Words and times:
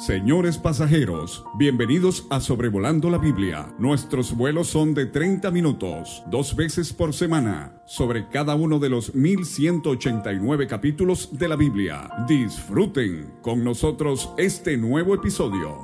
Señores 0.00 0.56
pasajeros, 0.56 1.44
bienvenidos 1.58 2.26
a 2.30 2.40
Sobrevolando 2.40 3.10
la 3.10 3.18
Biblia. 3.18 3.74
Nuestros 3.78 4.34
vuelos 4.34 4.68
son 4.68 4.94
de 4.94 5.04
30 5.04 5.50
minutos, 5.50 6.22
dos 6.28 6.56
veces 6.56 6.94
por 6.94 7.12
semana, 7.12 7.82
sobre 7.84 8.26
cada 8.30 8.54
uno 8.54 8.78
de 8.78 8.88
los 8.88 9.14
1189 9.14 10.66
capítulos 10.66 11.38
de 11.38 11.48
la 11.48 11.56
Biblia. 11.56 12.08
Disfruten 12.26 13.34
con 13.42 13.62
nosotros 13.62 14.30
este 14.38 14.78
nuevo 14.78 15.14
episodio. 15.14 15.76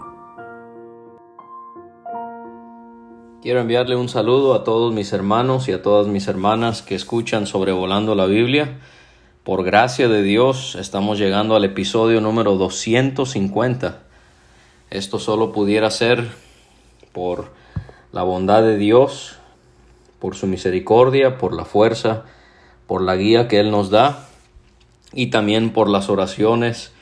Quiero 3.43 3.61
enviarle 3.61 3.97
un 3.97 4.09
saludo 4.09 4.55
a 4.55 4.65
todos 4.65 4.95
mis 4.95 5.13
hermanos 5.13 5.69
y 5.69 5.73
a 5.73 5.83
todas 5.83 6.07
mis 6.07 6.27
hermanas 6.27 6.81
que 6.81 6.95
escuchan 6.95 7.47
Sobrevolando 7.47 8.15
la 8.15 8.25
Biblia. 8.25 8.79
Por 9.45 9.63
gracia 9.63 10.09
de 10.09 10.23
Dios, 10.23 10.75
estamos 10.75 11.19
llegando 11.19 11.55
al 11.55 11.65
episodio 11.67 12.23
número 12.23 12.57
250 12.57 14.06
esto 14.91 15.19
solo 15.19 15.53
pudiera 15.53 15.91
ser 15.91 16.31
por 17.13 17.53
la 18.13 18.23
bondad 18.23 18.63
de 18.63 18.77
Dios, 18.77 19.37
por 20.19 20.37
su 20.37 20.47
misericordia, 20.47 21.39
por 21.39 21.55
la 21.55 21.65
fuerza, 21.65 22.25
por 22.87 23.03
la 23.03 23.17
guía 23.17 23.49
que 23.49 23.59
Él 23.59 23.71
nos 23.71 23.91
da 23.91 24.29
y 25.13 25.29
también 25.29 25.73
por 25.73 25.89
las 25.89 26.09
oraciones 26.09 26.93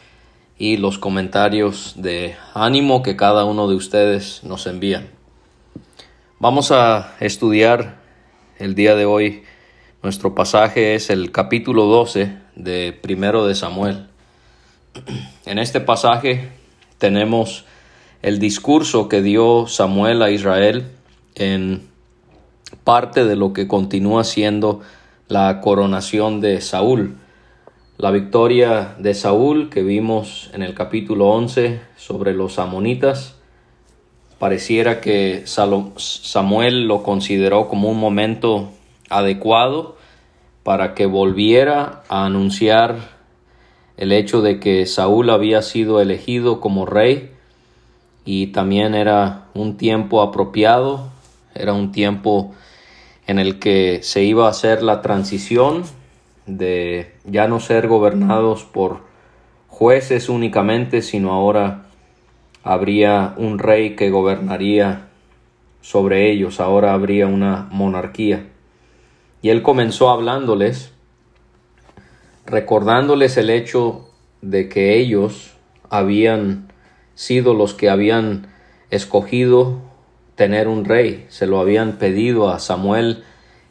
y 0.59 0.77
los 0.77 0.99
comentarios 0.99 1.95
de 1.97 2.37
ánimo 2.55 3.03
que 3.03 3.17
cada 3.17 3.45
uno 3.45 3.69
de 3.69 3.75
ustedes 3.75 4.43
nos 4.45 4.67
envían. 4.67 5.09
Vamos 6.39 6.71
a 6.73 7.15
estudiar 7.21 7.97
el 8.59 8.75
día 8.75 8.95
de 8.95 9.05
hoy. 9.05 9.45
Nuestro 10.03 10.35
pasaje 10.35 10.95
es 10.95 11.11
el 11.11 11.33
capítulo 11.33 11.85
12 11.87 12.37
de 12.57 12.93
Primero 12.93 13.47
de 13.47 13.55
Samuel. 13.55 14.09
En 15.45 15.59
este 15.59 15.81
pasaje 15.81 16.51
tenemos 16.99 17.65
el 18.25 18.39
discurso 18.39 19.11
que 19.11 19.21
dio 19.21 19.67
Samuel 19.67 20.23
a 20.23 20.31
Israel 20.31 20.87
en 21.35 21.83
parte 22.83 23.27
de 23.27 23.37
lo 23.37 23.53
que 23.53 23.69
continúa 23.69 24.25
siendo 24.25 24.81
la 25.29 25.61
coronación 25.61 26.41
de 26.41 26.63
Saúl. 26.63 27.17
La 27.99 28.11
victoria 28.11 28.97
de 28.99 29.13
Saúl 29.13 29.69
que 29.69 29.83
vimos 29.83 30.49
en 30.55 30.63
el 30.63 30.73
capítulo 30.73 31.29
11 31.33 31.83
sobre 31.97 32.33
los 32.33 32.59
amonitas, 32.59 33.35
pareciera 34.39 35.03
que 35.03 35.43
Samuel 35.45 36.89
lo 36.89 37.03
consideró 37.03 37.69
como 37.69 37.91
un 37.91 38.01
momento 38.01 38.71
adecuado 39.11 39.99
para 40.63 40.95
que 40.95 41.05
volviera 41.05 42.03
a 42.09 42.25
anunciar 42.25 42.97
el 43.99 44.13
hecho 44.13 44.41
de 44.41 44.61
que 44.61 44.87
Saúl 44.87 45.29
había 45.29 45.61
sido 45.61 46.01
elegido 46.01 46.59
como 46.59 46.87
rey 46.87 47.34
y 48.25 48.49
también 48.49 48.95
era 48.95 49.47
un 49.55 49.77
tiempo 49.77 50.23
apropiado, 50.23 51.09
era 51.55 51.73
un 51.73 51.93
tiempo 51.93 52.55
en 53.27 53.39
el 53.39 53.59
que 53.59 54.01
se 54.03 54.23
iba 54.23 54.47
a 54.47 54.51
hacer 54.51 54.83
la 54.83 55.03
transición 55.03 55.85
de 56.47 57.15
ya 57.25 57.49
no 57.49 57.61
ser 57.61 57.89
gobernados 57.89 58.65
por 58.65 59.01
jueces 59.69 60.29
únicamente, 60.29 61.03
sino 61.03 61.33
ahora 61.33 61.87
habría 62.63 63.35
un 63.37 63.59
rey 63.59 63.97
que 63.97 64.11
gobernaría 64.11 65.09
sobre 65.81 66.31
ellos, 66.31 66.61
ahora 66.61 66.95
habría 66.95 67.27
una 67.27 67.69
monarquía. 67.71 68.47
Y 69.43 69.51
él 69.51 69.63
comenzó 69.63 70.09
hablándoles, 70.09 70.93
recordándoles 72.47 73.37
el 73.37 73.51
hecho 73.51 74.09
de 74.41 74.69
que 74.71 74.99
ellos 74.99 75.53
habían 75.91 76.73
sido 77.15 77.55
los 77.55 77.75
que 77.75 77.91
habían 77.91 78.49
escogido 78.91 79.79
tener 80.35 80.69
un 80.69 80.85
rey, 80.85 81.27
se 81.29 81.47
lo 81.47 81.61
habían 81.61 81.99
pedido 81.99 82.51
a 82.51 82.59
Samuel 82.59 83.25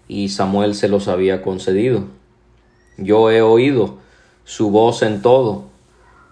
y 0.08 0.30
Samuel 0.30 0.76
se 0.76 0.88
los 0.88 1.08
había 1.08 1.42
concedido. 1.42 2.06
Yo 2.98 3.32
he 3.32 3.42
oído 3.42 3.98
su 4.46 4.72
voz 4.72 5.02
en 5.02 5.22
todo 5.22 5.66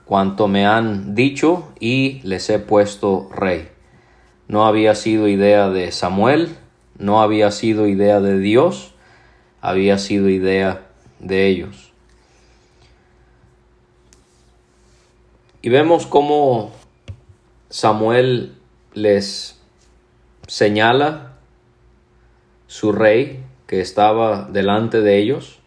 cuanto 0.06 0.48
me 0.48 0.66
han 0.66 1.16
dicho 1.16 1.70
y 1.80 2.20
les 2.24 2.50
he 2.50 2.60
puesto 2.60 3.30
rey. 3.34 3.70
No 4.48 4.66
había 4.66 4.96
sido 4.96 5.28
idea 5.28 5.70
de 5.70 5.92
Samuel, 5.92 6.58
no 6.98 7.22
había 7.22 7.52
sido 7.52 7.88
idea 7.88 8.20
de 8.20 8.38
Dios, 8.38 8.94
había 9.62 9.98
sido 9.98 10.28
idea 10.30 10.88
de 11.20 11.48
ellos. 11.48 11.94
Y 15.62 15.70
vemos 15.70 16.08
cómo 16.08 16.72
Samuel 17.72 18.58
les 18.94 19.58
señala 20.46 21.38
su 22.68 22.92
rey 22.92 23.46
que 23.66 23.80
estaba 23.80 24.50
delante 24.52 25.00
de 25.00 25.18
ellos. 25.20 25.60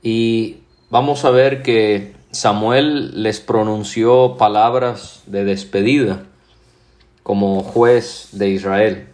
Y 0.00 0.62
vamos 0.88 1.26
a 1.26 1.30
ver 1.30 1.62
que 1.62 2.14
Samuel 2.30 3.22
les 3.22 3.40
pronunció 3.40 4.38
palabras 4.38 5.22
de 5.26 5.44
despedida 5.44 6.24
como 7.22 7.62
juez 7.62 8.30
de 8.32 8.48
Israel. 8.48 9.08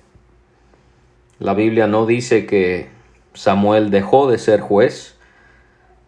La 1.41 1.55
Biblia 1.55 1.89
no 1.89 2.07
dice 2.07 2.47
que 2.47 2.91
Samuel 3.35 3.91
dejó 3.91 4.31
de 4.31 4.39
ser 4.39 4.61
juez, 4.61 5.17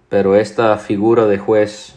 pero 0.08 0.36
esta 0.36 0.78
figura 0.78 1.26
de 1.26 1.38
juez 1.38 1.96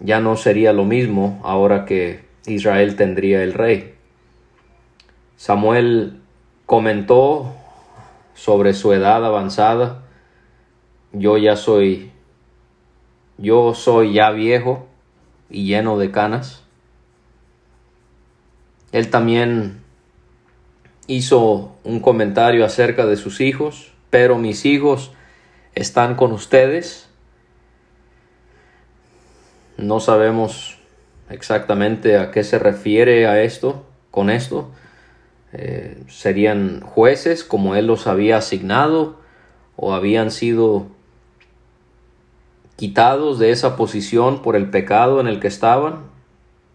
ya 0.00 0.20
no 0.20 0.36
sería 0.36 0.72
lo 0.72 0.84
mismo 0.84 1.40
ahora 1.44 1.84
que 1.84 2.24
Israel 2.46 2.96
tendría 2.96 3.42
el 3.42 3.52
rey. 3.52 3.94
Samuel 5.36 6.20
comentó 6.66 7.54
sobre 8.34 8.72
su 8.72 8.92
edad 8.92 9.24
avanzada. 9.24 10.02
Yo 11.12 11.36
ya 11.36 11.56
soy, 11.56 12.10
yo 13.36 13.74
soy 13.74 14.14
ya 14.14 14.30
viejo 14.30 14.86
y 15.50 15.66
lleno 15.66 15.98
de 15.98 16.10
canas. 16.10 16.62
Él 18.92 19.10
también 19.10 19.82
hizo 21.06 21.76
un 21.84 22.00
comentario 22.00 22.64
acerca 22.64 23.04
de 23.06 23.16
sus 23.16 23.40
hijos, 23.40 23.92
pero 24.08 24.38
mis 24.38 24.64
hijos 24.64 25.12
están 25.74 26.14
con 26.14 26.32
ustedes 26.32 27.09
no 29.80 30.00
sabemos 30.00 30.78
exactamente 31.30 32.18
a 32.18 32.30
qué 32.30 32.44
se 32.44 32.58
refiere 32.58 33.26
a 33.26 33.42
esto, 33.42 33.84
con 34.10 34.30
esto. 34.30 34.70
Eh, 35.52 36.02
serían 36.08 36.80
jueces 36.80 37.42
como 37.42 37.74
él 37.74 37.86
los 37.86 38.06
había 38.06 38.36
asignado 38.36 39.16
o 39.76 39.94
habían 39.94 40.30
sido 40.30 40.86
quitados 42.76 43.38
de 43.38 43.50
esa 43.50 43.76
posición 43.76 44.42
por 44.42 44.54
el 44.54 44.70
pecado 44.70 45.20
en 45.20 45.26
el 45.26 45.40
que 45.40 45.48
estaban. 45.48 46.04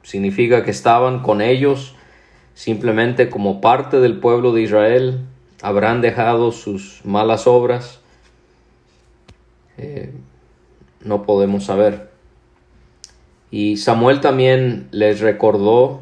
Significa 0.03 0.63
que 0.63 0.71
estaban 0.71 1.21
con 1.21 1.41
ellos 1.41 1.95
simplemente 2.53 3.29
como 3.29 3.61
parte 3.61 3.99
del 3.99 4.19
pueblo 4.19 4.51
de 4.53 4.63
Israel. 4.63 5.19
Habrán 5.61 6.01
dejado 6.01 6.51
sus 6.51 7.01
malas 7.05 7.47
obras. 7.47 8.01
Eh, 9.77 10.11
no 11.01 11.23
podemos 11.23 11.65
saber. 11.65 12.14
Y 13.51 13.77
Samuel 13.77 14.21
también 14.21 14.87
les 14.91 15.19
recordó 15.19 16.01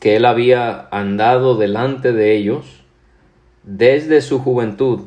que 0.00 0.16
él 0.16 0.24
había 0.24 0.88
andado 0.90 1.56
delante 1.56 2.12
de 2.12 2.36
ellos 2.36 2.82
desde 3.62 4.20
su 4.20 4.40
juventud 4.40 5.02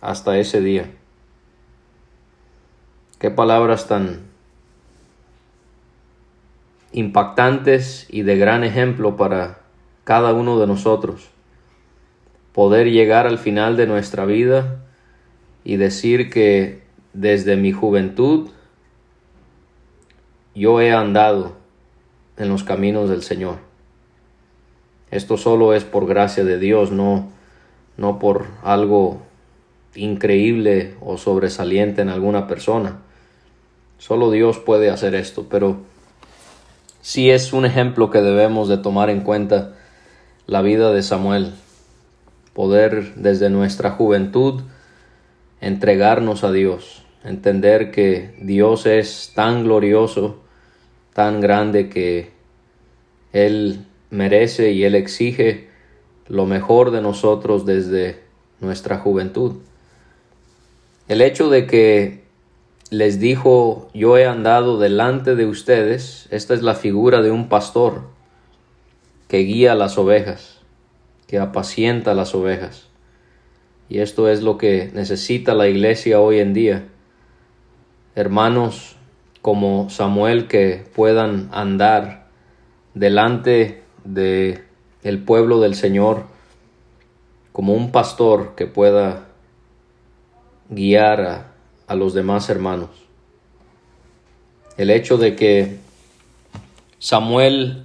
hasta 0.00 0.38
ese 0.38 0.60
día. 0.60 0.90
Qué 3.18 3.30
palabras 3.30 3.88
tan 3.88 4.20
impactantes 6.92 8.06
y 8.08 8.22
de 8.22 8.36
gran 8.36 8.62
ejemplo 8.62 9.16
para 9.16 9.58
cada 10.04 10.32
uno 10.32 10.60
de 10.60 10.66
nosotros. 10.66 11.28
Poder 12.52 12.90
llegar 12.90 13.26
al 13.26 13.38
final 13.38 13.76
de 13.76 13.86
nuestra 13.86 14.26
vida 14.26 14.84
y 15.64 15.76
decir 15.76 16.30
que 16.30 16.82
desde 17.14 17.56
mi 17.56 17.72
juventud 17.72 18.50
yo 20.54 20.80
he 20.80 20.92
andado 20.92 21.52
en 22.36 22.48
los 22.48 22.62
caminos 22.62 23.10
del 23.10 23.22
Señor. 23.22 23.56
Esto 25.10 25.36
solo 25.36 25.74
es 25.74 25.84
por 25.84 26.06
gracia 26.06 26.44
de 26.44 26.58
Dios, 26.58 26.90
no, 26.90 27.28
no 27.96 28.18
por 28.18 28.46
algo 28.62 29.22
increíble 29.94 30.94
o 31.00 31.18
sobresaliente 31.18 32.02
en 32.02 32.08
alguna 32.08 32.46
persona. 32.46 32.98
Solo 33.98 34.30
Dios 34.30 34.58
puede 34.58 34.90
hacer 34.90 35.14
esto, 35.14 35.46
pero 35.48 35.78
sí 37.00 37.30
es 37.30 37.52
un 37.52 37.64
ejemplo 37.64 38.10
que 38.10 38.22
debemos 38.22 38.68
de 38.68 38.78
tomar 38.78 39.10
en 39.10 39.20
cuenta 39.20 39.74
la 40.46 40.62
vida 40.62 40.92
de 40.92 41.02
Samuel. 41.02 41.52
Poder 42.52 43.14
desde 43.14 43.50
nuestra 43.50 43.90
juventud 43.90 44.62
entregarnos 45.60 46.44
a 46.44 46.52
Dios, 46.52 47.04
entender 47.24 47.90
que 47.90 48.34
Dios 48.40 48.86
es 48.86 49.32
tan 49.34 49.64
glorioso 49.64 50.43
tan 51.14 51.40
grande 51.40 51.88
que 51.88 52.32
Él 53.32 53.86
merece 54.10 54.72
y 54.72 54.84
Él 54.84 54.94
exige 54.94 55.68
lo 56.28 56.44
mejor 56.44 56.90
de 56.90 57.00
nosotros 57.00 57.64
desde 57.64 58.22
nuestra 58.60 58.98
juventud. 58.98 59.54
El 61.08 61.22
hecho 61.22 61.48
de 61.48 61.66
que 61.66 62.24
les 62.90 63.18
dijo, 63.18 63.88
yo 63.94 64.18
he 64.18 64.26
andado 64.26 64.78
delante 64.78 65.34
de 65.34 65.46
ustedes, 65.46 66.28
esta 66.30 66.54
es 66.54 66.62
la 66.62 66.74
figura 66.74 67.22
de 67.22 67.30
un 67.30 67.48
pastor 67.48 68.02
que 69.28 69.38
guía 69.38 69.74
las 69.74 69.98
ovejas, 69.98 70.60
que 71.26 71.38
apacienta 71.38 72.14
las 72.14 72.34
ovejas. 72.34 72.88
Y 73.88 73.98
esto 73.98 74.28
es 74.28 74.42
lo 74.42 74.58
que 74.58 74.90
necesita 74.94 75.54
la 75.54 75.68
iglesia 75.68 76.20
hoy 76.20 76.38
en 76.38 76.54
día. 76.54 76.88
Hermanos 78.14 78.96
como 79.44 79.90
Samuel 79.90 80.48
que 80.48 80.86
puedan 80.94 81.50
andar 81.52 82.28
delante 82.94 83.82
de 84.02 84.64
el 85.02 85.22
pueblo 85.22 85.60
del 85.60 85.74
Señor 85.74 86.24
como 87.52 87.74
un 87.74 87.92
pastor 87.92 88.54
que 88.54 88.66
pueda 88.66 89.26
guiar 90.70 91.20
a, 91.20 91.52
a 91.86 91.94
los 91.94 92.14
demás 92.14 92.48
hermanos. 92.48 92.88
El 94.78 94.88
hecho 94.88 95.18
de 95.18 95.36
que 95.36 95.76
Samuel 96.98 97.84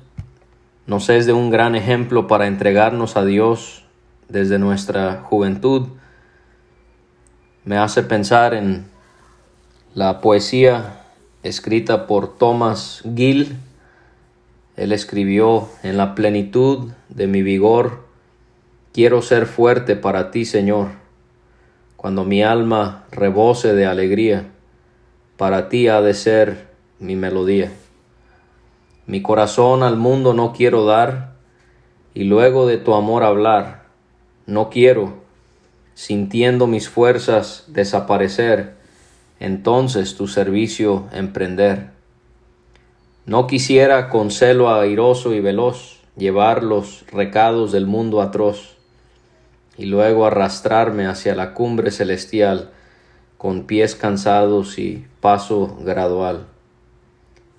nos 0.87 1.09
es 1.09 1.25
de 1.25 1.33
un 1.33 1.49
gran 1.49 1.75
ejemplo 1.75 2.25
para 2.25 2.47
entregarnos 2.47 3.17
a 3.17 3.25
Dios 3.25 3.83
desde 4.29 4.59
nuestra 4.59 5.23
juventud 5.25 5.89
me 7.65 7.77
hace 7.77 8.01
pensar 8.01 8.53
en 8.53 8.85
la 9.93 10.21
poesía 10.21 10.95
escrita 11.43 12.07
por 12.07 12.37
Thomas 12.37 13.03
Gill. 13.15 13.57
Él 14.75 14.91
escribió 14.91 15.69
en 15.83 15.97
la 15.97 16.15
plenitud 16.15 16.91
de 17.09 17.27
mi 17.27 17.41
vigor, 17.41 18.05
quiero 18.93 19.21
ser 19.21 19.45
fuerte 19.45 19.95
para 19.95 20.31
ti, 20.31 20.45
Señor 20.45 20.99
cuando 21.99 22.23
mi 22.23 22.41
alma 22.41 23.03
rebose 23.11 23.73
de 23.73 23.85
alegría, 23.85 24.45
para 25.35 25.67
ti 25.67 25.89
ha 25.89 25.99
de 25.99 26.13
ser 26.13 26.69
mi 26.97 27.17
melodía. 27.17 27.73
Mi 29.05 29.21
corazón 29.21 29.83
al 29.83 29.97
mundo 29.97 30.33
no 30.33 30.53
quiero 30.53 30.85
dar, 30.85 31.33
y 32.13 32.23
luego 32.23 32.67
de 32.67 32.77
tu 32.77 32.93
amor 32.93 33.23
hablar, 33.23 33.83
no 34.45 34.69
quiero, 34.69 35.15
sintiendo 35.93 36.67
mis 36.67 36.87
fuerzas 36.87 37.65
desaparecer, 37.67 38.77
entonces 39.39 40.15
tu 40.15 40.27
servicio 40.27 41.07
emprender. 41.13 41.91
No 43.25 43.47
quisiera 43.47 44.09
con 44.09 44.31
celo 44.31 44.73
airoso 44.73 45.33
y 45.33 45.39
veloz 45.39 45.99
llevar 46.17 46.63
los 46.63 47.05
recados 47.11 47.71
del 47.71 47.85
mundo 47.85 48.21
atroz, 48.21 48.77
y 49.77 49.85
luego 49.85 50.25
arrastrarme 50.25 51.07
hacia 51.07 51.35
la 51.35 51.53
cumbre 51.53 51.91
celestial 51.91 52.71
con 53.37 53.63
pies 53.63 53.95
cansados 53.95 54.77
y 54.77 55.05
paso 55.21 55.77
gradual. 55.81 56.47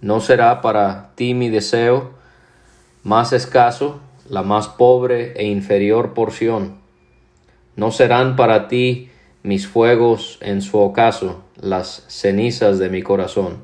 No 0.02 0.20
será 0.20 0.60
para 0.60 1.12
ti 1.14 1.32
mi 1.32 1.48
deseo 1.48 2.10
más 3.02 3.32
escaso, 3.32 4.00
la 4.28 4.42
más 4.42 4.68
pobre 4.68 5.32
e 5.36 5.46
inferior 5.46 6.12
porción. 6.12 6.78
No 7.76 7.90
serán 7.90 8.36
para 8.36 8.68
ti 8.68 9.09
mis 9.42 9.66
fuegos 9.66 10.38
en 10.40 10.62
su 10.62 10.78
ocaso, 10.78 11.42
las 11.60 12.04
cenizas 12.08 12.78
de 12.78 12.88
mi 12.88 13.02
corazón. 13.02 13.58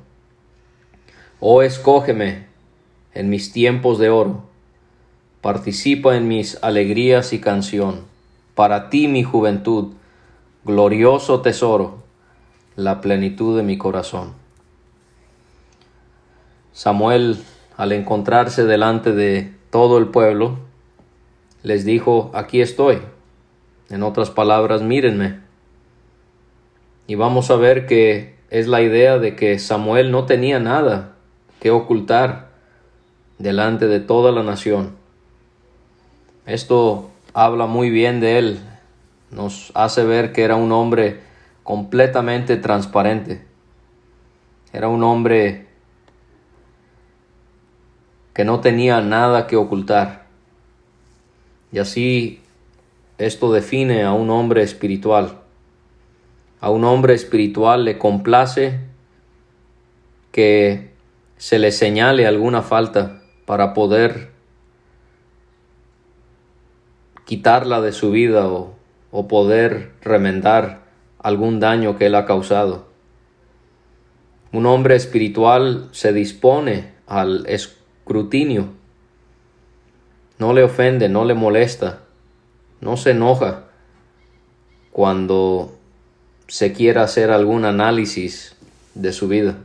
Oh, 1.40 1.62
escógeme 1.62 2.46
en 3.14 3.28
mis 3.30 3.52
tiempos 3.52 3.98
de 3.98 4.10
oro, 4.10 4.44
participa 5.40 6.16
en 6.16 6.28
mis 6.28 6.62
alegrías 6.62 7.32
y 7.32 7.40
canción 7.40 8.16
para 8.56 8.88
ti 8.88 9.06
mi 9.06 9.22
juventud, 9.22 9.92
glorioso 10.64 11.42
tesoro, 11.42 11.98
la 12.74 13.02
plenitud 13.02 13.54
de 13.54 13.62
mi 13.62 13.76
corazón. 13.76 14.32
Samuel, 16.72 17.38
al 17.76 17.92
encontrarse 17.92 18.64
delante 18.64 19.12
de 19.12 19.54
todo 19.68 19.98
el 19.98 20.08
pueblo, 20.08 20.58
les 21.62 21.84
dijo, 21.84 22.30
aquí 22.32 22.62
estoy. 22.62 23.02
En 23.90 24.02
otras 24.02 24.30
palabras, 24.30 24.80
mírenme. 24.80 25.40
Y 27.06 27.14
vamos 27.14 27.50
a 27.50 27.56
ver 27.56 27.86
que 27.86 28.36
es 28.50 28.66
la 28.66 28.82
idea 28.82 29.18
de 29.18 29.36
que 29.36 29.58
Samuel 29.58 30.10
no 30.10 30.26
tenía 30.26 30.58
nada 30.58 31.14
que 31.60 31.70
ocultar 31.70 32.50
delante 33.38 33.86
de 33.86 34.00
toda 34.00 34.32
la 34.32 34.42
nación. 34.42 34.96
Esto 36.46 37.10
habla 37.34 37.66
muy 37.66 37.90
bien 37.90 38.20
de 38.20 38.38
él, 38.38 38.60
nos 39.30 39.72
hace 39.74 40.04
ver 40.04 40.32
que 40.32 40.42
era 40.42 40.56
un 40.56 40.72
hombre 40.72 41.20
completamente 41.62 42.56
transparente, 42.56 43.44
era 44.72 44.88
un 44.88 45.02
hombre 45.02 45.66
que 48.32 48.44
no 48.44 48.60
tenía 48.60 49.00
nada 49.00 49.46
que 49.46 49.56
ocultar. 49.56 50.26
Y 51.72 51.78
así 51.78 52.40
esto 53.18 53.52
define 53.52 54.04
a 54.04 54.12
un 54.12 54.30
hombre 54.30 54.62
espiritual. 54.62 55.40
A 56.66 56.70
un 56.70 56.82
hombre 56.82 57.14
espiritual 57.14 57.84
le 57.84 57.96
complace 57.96 58.80
que 60.32 60.90
se 61.36 61.60
le 61.60 61.70
señale 61.70 62.26
alguna 62.26 62.60
falta 62.60 63.22
para 63.44 63.72
poder 63.72 64.32
quitarla 67.24 67.80
de 67.80 67.92
su 67.92 68.10
vida 68.10 68.48
o, 68.48 68.74
poder 69.28 69.92
remendar 70.02 70.82
algún 71.20 71.60
daño 71.60 71.96
que 71.96 72.06
él 72.06 72.16
ha 72.16 72.26
causado. 72.26 72.88
Un 74.50 74.66
hombre 74.66 74.96
espiritual 74.96 75.88
se 75.92 76.12
dispone 76.12 76.94
al 77.06 77.46
escrutinio, 77.46 78.70
no 80.40 80.52
le 80.52 80.64
ofende, 80.64 81.08
no 81.08 81.24
le 81.24 81.34
molesta, 81.34 82.00
no 82.80 82.96
se 82.96 83.12
enoja 83.12 83.66
cuando 84.90 85.75
se 86.48 86.72
quiera 86.72 87.02
hacer 87.02 87.30
algún 87.30 87.64
análisis 87.64 88.56
de 88.94 89.12
su 89.12 89.28
vida. 89.28 89.56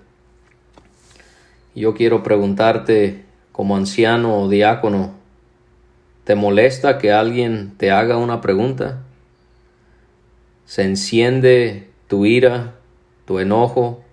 Yo 1.75 1.93
quiero 1.93 2.23
preguntarte 2.23 3.23
como 3.51 3.77
anciano 3.77 4.39
o 4.39 4.49
diácono, 4.49 5.21
¿Te 6.23 6.35
molesta 6.35 6.99
que 6.99 7.11
alguien 7.11 7.73
te 7.77 7.89
haga 7.89 8.17
una 8.17 8.41
pregunta? 8.41 9.01
¿Se 10.65 10.83
enciende 10.83 11.89
tu 12.07 12.25
ira, 12.25 12.75
tu 13.25 13.39
enojo, 13.39 14.03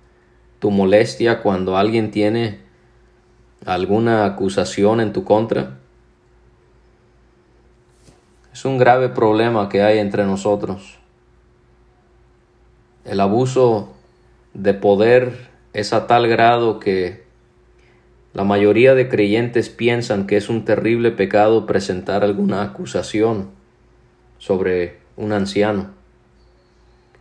tu 0.59 0.71
molestia 0.71 1.43
cuando 1.43 1.77
alguien 1.77 2.11
tiene 2.11 2.61
alguna 3.67 4.25
acusación 4.25 5.01
en 5.01 5.13
tu 5.13 5.25
contra? 5.25 5.79
Es 8.55 8.65
un 8.65 8.79
grave 8.79 9.11
problema 9.11 9.69
que 9.69 9.83
hay 9.83 9.99
entre 9.99 10.25
nosotros. 10.25 10.99
El 13.09 13.21
abuso 13.21 13.95
de 14.53 14.75
poder 14.75 15.49
es 15.73 15.95
a 15.95 16.07
tal 16.07 16.29
grado 16.29 16.79
que 16.79 17.25
la 18.35 18.45
mayoría 18.45 18.95
de 18.95 19.09
creyentes 19.09 19.71
piensan 19.71 20.27
que 20.27 20.37
es 20.37 20.51
un 20.51 20.67
terrible 20.67 21.11
pecado 21.11 21.65
presentar 21.65 22.23
alguna 22.23 22.63
acusación 22.63 23.49
sobre 24.37 24.99
un 25.17 25.33
anciano. 25.33 25.91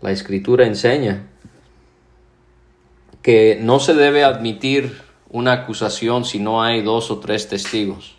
La 0.01 0.11
escritura 0.11 0.67
enseña 0.67 1.27
que 3.21 3.57
no 3.61 3.79
se 3.79 3.93
debe 3.93 4.25
admitir 4.25 4.97
una 5.29 5.53
acusación 5.53 6.25
si 6.25 6.39
no 6.39 6.63
hay 6.63 6.81
dos 6.81 7.11
o 7.11 7.19
tres 7.19 7.47
testigos. 7.47 8.17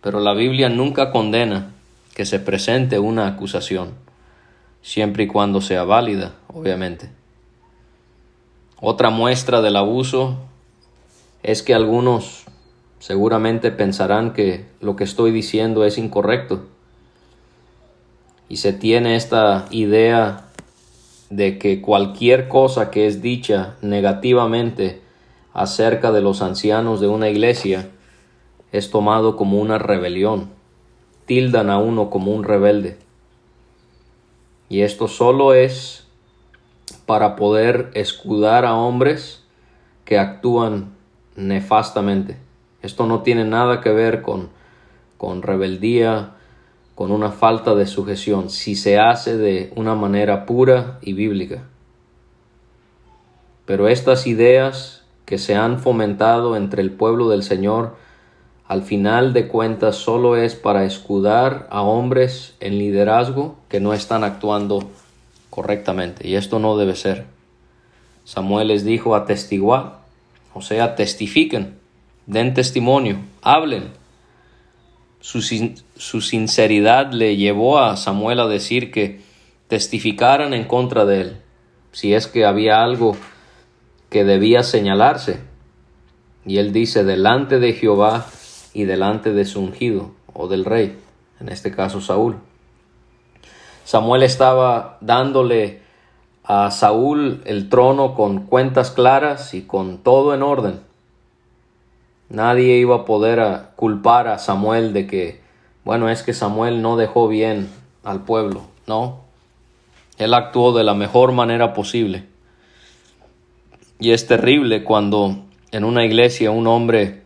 Pero 0.00 0.20
la 0.20 0.32
Biblia 0.32 0.70
nunca 0.70 1.10
condena 1.10 1.70
que 2.14 2.24
se 2.24 2.40
presente 2.40 2.98
una 2.98 3.26
acusación, 3.26 3.94
siempre 4.80 5.24
y 5.24 5.26
cuando 5.26 5.60
sea 5.60 5.84
válida, 5.84 6.34
obviamente. 6.54 7.10
Otra 8.80 9.10
muestra 9.10 9.60
del 9.60 9.76
abuso 9.76 10.38
es 11.42 11.62
que 11.62 11.74
algunos 11.74 12.44
seguramente 12.98 13.70
pensarán 13.70 14.32
que 14.32 14.66
lo 14.80 14.96
que 14.96 15.04
estoy 15.04 15.30
diciendo 15.30 15.84
es 15.84 15.98
incorrecto. 15.98 16.66
Y 18.48 18.56
se 18.56 18.72
tiene 18.72 19.16
esta 19.16 19.66
idea 19.70 20.48
de 21.30 21.58
que 21.58 21.80
cualquier 21.80 22.48
cosa 22.48 22.90
que 22.90 23.06
es 23.06 23.22
dicha 23.22 23.76
negativamente 23.80 25.00
acerca 25.54 26.12
de 26.12 26.20
los 26.20 26.42
ancianos 26.42 27.00
de 27.00 27.08
una 27.08 27.28
iglesia 27.28 27.88
es 28.72 28.90
tomado 28.90 29.36
como 29.36 29.58
una 29.58 29.78
rebelión. 29.78 30.50
Tildan 31.26 31.70
a 31.70 31.78
uno 31.78 32.10
como 32.10 32.32
un 32.32 32.44
rebelde. 32.44 32.98
Y 34.68 34.82
esto 34.82 35.08
solo 35.08 35.54
es 35.54 36.01
para 37.06 37.36
poder 37.36 37.90
escudar 37.94 38.64
a 38.64 38.74
hombres 38.74 39.42
que 40.04 40.18
actúan 40.18 40.92
nefastamente. 41.36 42.36
Esto 42.82 43.06
no 43.06 43.22
tiene 43.22 43.44
nada 43.44 43.80
que 43.80 43.90
ver 43.90 44.22
con, 44.22 44.50
con 45.16 45.42
rebeldía, 45.42 46.32
con 46.94 47.10
una 47.10 47.30
falta 47.30 47.74
de 47.74 47.86
sujeción, 47.86 48.50
si 48.50 48.74
se 48.74 48.98
hace 48.98 49.36
de 49.36 49.72
una 49.76 49.94
manera 49.94 50.46
pura 50.46 50.98
y 51.00 51.12
bíblica. 51.12 51.62
Pero 53.64 53.88
estas 53.88 54.26
ideas 54.26 55.04
que 55.24 55.38
se 55.38 55.54
han 55.54 55.78
fomentado 55.78 56.56
entre 56.56 56.82
el 56.82 56.90
pueblo 56.90 57.28
del 57.28 57.42
Señor, 57.42 57.96
al 58.66 58.82
final 58.82 59.32
de 59.32 59.48
cuentas 59.48 59.96
solo 59.96 60.36
es 60.36 60.54
para 60.54 60.84
escudar 60.84 61.68
a 61.70 61.82
hombres 61.82 62.54
en 62.60 62.78
liderazgo 62.78 63.56
que 63.68 63.80
no 63.80 63.94
están 63.94 64.24
actuando 64.24 64.90
correctamente. 65.52 66.26
Y 66.26 66.36
esto 66.36 66.58
no 66.58 66.78
debe 66.78 66.96
ser. 66.96 67.26
Samuel 68.24 68.68
les 68.68 68.86
dijo 68.86 69.14
atestiguar, 69.14 69.98
o 70.54 70.62
sea, 70.62 70.94
testifiquen, 70.94 71.74
den 72.24 72.54
testimonio, 72.54 73.18
hablen. 73.42 73.90
Su, 75.20 75.42
su 75.42 76.20
sinceridad 76.22 77.12
le 77.12 77.36
llevó 77.36 77.80
a 77.80 77.98
Samuel 77.98 78.40
a 78.40 78.46
decir 78.46 78.90
que 78.90 79.20
testificaran 79.68 80.54
en 80.54 80.64
contra 80.64 81.04
de 81.04 81.20
él, 81.20 81.36
si 81.92 82.14
es 82.14 82.28
que 82.28 82.46
había 82.46 82.82
algo 82.82 83.14
que 84.08 84.24
debía 84.24 84.62
señalarse. 84.62 85.40
Y 86.46 86.56
él 86.56 86.72
dice, 86.72 87.04
delante 87.04 87.58
de 87.58 87.74
Jehová 87.74 88.26
y 88.72 88.84
delante 88.84 89.34
de 89.34 89.44
su 89.44 89.60
ungido, 89.60 90.12
o 90.32 90.48
del 90.48 90.64
rey, 90.64 90.96
en 91.40 91.50
este 91.50 91.72
caso 91.72 92.00
Saúl. 92.00 92.38
Samuel 93.84 94.22
estaba 94.22 94.98
dándole 95.00 95.82
a 96.44 96.70
Saúl 96.70 97.42
el 97.44 97.68
trono 97.68 98.14
con 98.14 98.46
cuentas 98.46 98.90
claras 98.90 99.54
y 99.54 99.62
con 99.62 99.98
todo 99.98 100.34
en 100.34 100.42
orden. 100.42 100.80
Nadie 102.28 102.78
iba 102.78 102.96
a 102.96 103.04
poder 103.04 103.68
culpar 103.76 104.28
a 104.28 104.38
Samuel 104.38 104.92
de 104.92 105.06
que, 105.06 105.40
bueno, 105.84 106.08
es 106.08 106.22
que 106.22 106.32
Samuel 106.32 106.80
no 106.80 106.96
dejó 106.96 107.28
bien 107.28 107.68
al 108.04 108.20
pueblo, 108.20 108.62
no. 108.86 109.20
Él 110.18 110.34
actuó 110.34 110.72
de 110.72 110.84
la 110.84 110.94
mejor 110.94 111.32
manera 111.32 111.74
posible. 111.74 112.26
Y 113.98 114.12
es 114.12 114.26
terrible 114.26 114.82
cuando 114.82 115.44
en 115.70 115.84
una 115.84 116.04
iglesia 116.04 116.50
un 116.50 116.66
hombre 116.66 117.22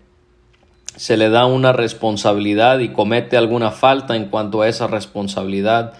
se 0.96 1.16
le 1.16 1.28
da 1.28 1.46
una 1.46 1.72
responsabilidad 1.72 2.80
y 2.80 2.88
comete 2.88 3.36
alguna 3.36 3.70
falta 3.70 4.16
en 4.16 4.26
cuanto 4.26 4.62
a 4.62 4.68
esa 4.68 4.86
responsabilidad 4.86 5.94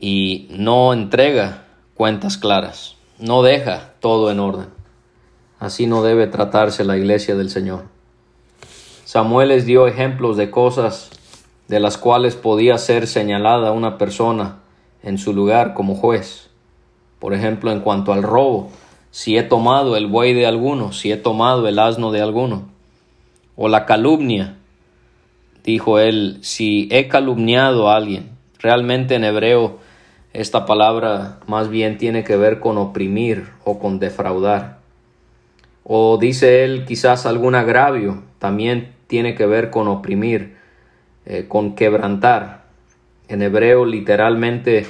y 0.00 0.48
no 0.50 0.92
entrega 0.94 1.64
cuentas 1.94 2.38
claras, 2.38 2.96
no 3.18 3.42
deja 3.42 3.92
todo 4.00 4.30
en 4.30 4.40
orden. 4.40 4.68
Así 5.58 5.86
no 5.86 6.02
debe 6.02 6.26
tratarse 6.26 6.84
la 6.84 6.96
iglesia 6.96 7.36
del 7.36 7.50
Señor. 7.50 7.84
Samuel 9.04 9.50
les 9.50 9.66
dio 9.66 9.86
ejemplos 9.86 10.38
de 10.38 10.50
cosas 10.50 11.10
de 11.68 11.80
las 11.80 11.98
cuales 11.98 12.34
podía 12.34 12.78
ser 12.78 13.06
señalada 13.06 13.72
una 13.72 13.98
persona 13.98 14.60
en 15.02 15.18
su 15.18 15.34
lugar 15.34 15.74
como 15.74 15.94
juez. 15.94 16.48
Por 17.18 17.34
ejemplo, 17.34 17.70
en 17.70 17.80
cuanto 17.80 18.14
al 18.14 18.22
robo, 18.22 18.70
si 19.10 19.36
he 19.36 19.42
tomado 19.42 19.96
el 19.96 20.06
buey 20.06 20.32
de 20.32 20.46
alguno, 20.46 20.92
si 20.92 21.12
he 21.12 21.16
tomado 21.16 21.68
el 21.68 21.78
asno 21.78 22.10
de 22.10 22.22
alguno. 22.22 22.68
O 23.54 23.68
la 23.68 23.84
calumnia, 23.84 24.56
dijo 25.62 25.98
él, 25.98 26.38
si 26.40 26.88
he 26.90 27.08
calumniado 27.08 27.90
a 27.90 27.96
alguien. 27.96 28.30
Realmente 28.58 29.14
en 29.14 29.24
hebreo 29.24 29.78
esta 30.32 30.64
palabra 30.64 31.38
más 31.46 31.68
bien 31.68 31.98
tiene 31.98 32.22
que 32.22 32.36
ver 32.36 32.60
con 32.60 32.78
oprimir 32.78 33.48
o 33.64 33.78
con 33.78 33.98
defraudar. 33.98 34.78
O 35.84 36.18
dice 36.18 36.64
él 36.64 36.84
quizás 36.86 37.26
algún 37.26 37.54
agravio, 37.54 38.22
también 38.38 38.92
tiene 39.06 39.34
que 39.34 39.46
ver 39.46 39.70
con 39.70 39.88
oprimir, 39.88 40.56
eh, 41.26 41.46
con 41.48 41.74
quebrantar. 41.74 42.62
En 43.28 43.42
hebreo 43.42 43.84
literalmente 43.84 44.86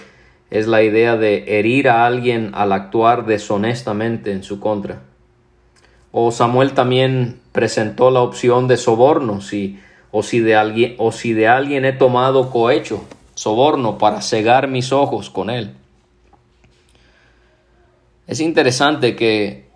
es 0.50 0.66
la 0.66 0.82
idea 0.82 1.16
de 1.16 1.58
herir 1.58 1.88
a 1.88 2.06
alguien 2.06 2.50
al 2.54 2.72
actuar 2.72 3.24
deshonestamente 3.24 4.32
en 4.32 4.42
su 4.42 4.60
contra. 4.60 5.00
O 6.12 6.32
Samuel 6.32 6.72
también 6.72 7.40
presentó 7.52 8.10
la 8.10 8.20
opción 8.20 8.66
de 8.66 8.76
soborno, 8.76 9.40
o, 10.10 10.22
si 10.22 10.40
de 10.40 10.56
alguien, 10.56 10.96
o 10.98 11.12
si 11.12 11.32
de 11.32 11.46
alguien 11.46 11.84
he 11.84 11.92
tomado 11.92 12.50
cohecho, 12.50 13.04
soborno 13.40 13.96
para 13.96 14.20
cegar 14.20 14.68
mis 14.68 14.92
ojos 14.92 15.30
con 15.30 15.48
él. 15.48 15.74
Es 18.26 18.38
interesante 18.40 19.16
que 19.16 19.70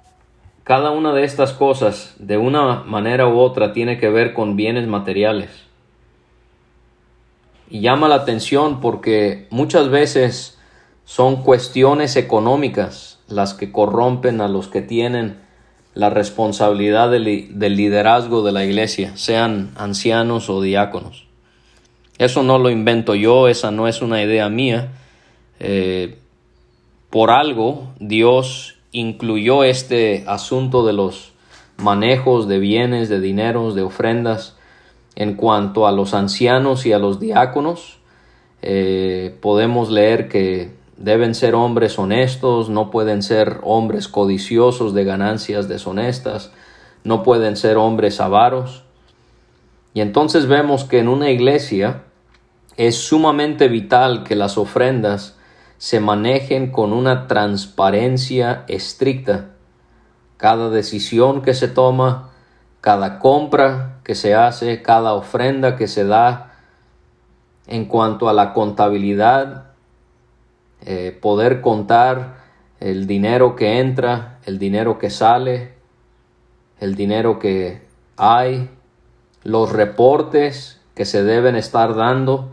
cada 0.65 0.91
una 0.91 1.15
de 1.15 1.25
estas 1.25 1.55
cosas, 1.55 2.15
de 2.19 2.37
una 2.37 2.83
manera 2.83 3.27
u 3.27 3.39
otra, 3.39 3.73
tiene 3.73 3.97
que 3.99 4.11
ver 4.11 4.35
con 4.35 4.55
bienes 4.55 4.87
materiales. 4.87 5.49
Y 7.71 7.81
llama 7.81 8.07
la 8.07 8.17
atención 8.17 8.83
porque 8.83 9.47
muchas 9.49 9.89
veces 9.89 10.59
son 11.07 11.43
cuestiones 11.43 12.17
económicas 12.17 13.19
las 13.29 13.55
que 13.55 13.73
corrompen 13.73 14.43
a 14.43 14.49
los 14.49 14.69
que 14.69 14.83
tienen 14.83 15.39
la 15.95 16.11
responsabilidad 16.11 17.11
del, 17.11 17.25
liderazgo 17.25 18.43
de 18.43 18.53
la 18.53 18.63
iglesia, 18.63 19.17
sean 19.17 19.71
ancianos 19.77 20.51
o 20.51 20.61
diáconos. 20.61 21.29
Eso 22.19 22.43
no 22.43 22.59
lo 22.59 22.71
invento 22.71 23.15
yo, 23.15 23.49
esa 23.49 23.71
no 23.71 23.89
es 23.89 24.03
una 24.03 24.23
idea 24.23 24.49
mía. 24.49 24.93
Eh, 25.61 26.19
por 27.11 27.31
algo 27.31 27.89
Dios 27.99 28.77
incluyó 28.93 29.65
este 29.65 30.25
asunto 30.27 30.87
de 30.87 30.93
los 30.93 31.33
manejos 31.77 32.47
de 32.49 32.59
bienes, 32.59 33.09
de 33.09 33.21
dineros, 33.21 33.75
de 33.75 33.83
ofrendas 33.83 34.57
en 35.17 35.35
cuanto 35.35 35.87
a 35.87 35.93
los 35.93 36.15
ancianos 36.15 36.87
y 36.87 36.93
a 36.93 36.99
los 36.99 37.21
diáconos. 37.21 37.99
Eh, 38.63 39.37
podemos 39.41 39.91
leer 39.91 40.29
que 40.29 40.73
Deben 40.97 41.35
ser 41.35 41.57
hombres 41.57 41.99
honestos, 41.99 42.69
no 42.69 42.91
pueden 42.91 43.23
ser 43.23 43.59
hombres 43.63 44.07
codiciosos 44.07 44.95
de 44.95 45.05
ganancias 45.05 45.67
deshonestas, 45.67 46.53
no 47.03 47.25
pueden 47.25 47.57
ser 47.57 47.77
hombres 47.79 48.21
avaros. 48.21 48.84
Y 49.95 50.01
entonces 50.01 50.47
vemos 50.47 50.85
que 50.85 50.99
en 50.99 51.09
una 51.09 51.31
iglesia 51.31 52.03
es 52.77 52.97
sumamente 52.97 53.69
vital 53.69 54.25
que 54.25 54.35
las 54.35 54.59
ofrendas 54.59 55.39
se 55.79 56.01
manejen 56.01 56.73
con 56.73 56.93
una 56.93 57.29
transparencia 57.29 58.65
estricta. 58.67 59.51
Cada 60.37 60.69
decisión 60.69 61.43
que 61.43 61.55
se 61.55 61.69
toma, 61.69 62.31
cada 62.81 63.21
compra 63.21 64.01
que 64.03 64.17
se 64.17 64.35
hace, 64.35 64.83
cada 64.83 65.15
ofrenda 65.15 65.77
que 65.77 65.87
se 65.87 66.05
da, 66.05 66.55
en 67.67 67.87
cuanto 67.87 68.29
a 68.29 68.33
la 68.33 68.53
contabilidad, 68.53 69.71
eh, 70.85 71.17
poder 71.23 71.61
contar 71.61 72.43
el 72.81 73.07
dinero 73.07 73.57
que 73.57 73.79
entra, 73.79 74.39
el 74.45 74.59
dinero 74.59 74.99
que 74.99 75.09
sale, 75.09 75.75
el 76.81 76.95
dinero 76.95 77.39
que 77.39 77.87
hay, 78.17 78.69
los 79.45 79.71
reportes 79.71 80.81
que 80.95 81.05
se 81.05 81.23
deben 81.23 81.55
estar 81.55 81.95
dando 81.95 82.51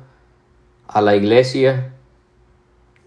a 0.88 1.02
la 1.02 1.16
iglesia. 1.16 1.94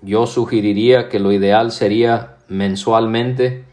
Yo 0.03 0.27
sugeriría 0.27 1.09
que 1.09 1.21
lo 1.21 1.33
ideal 1.33 1.71
sería 1.71 2.37
mensualmente. 2.49 3.65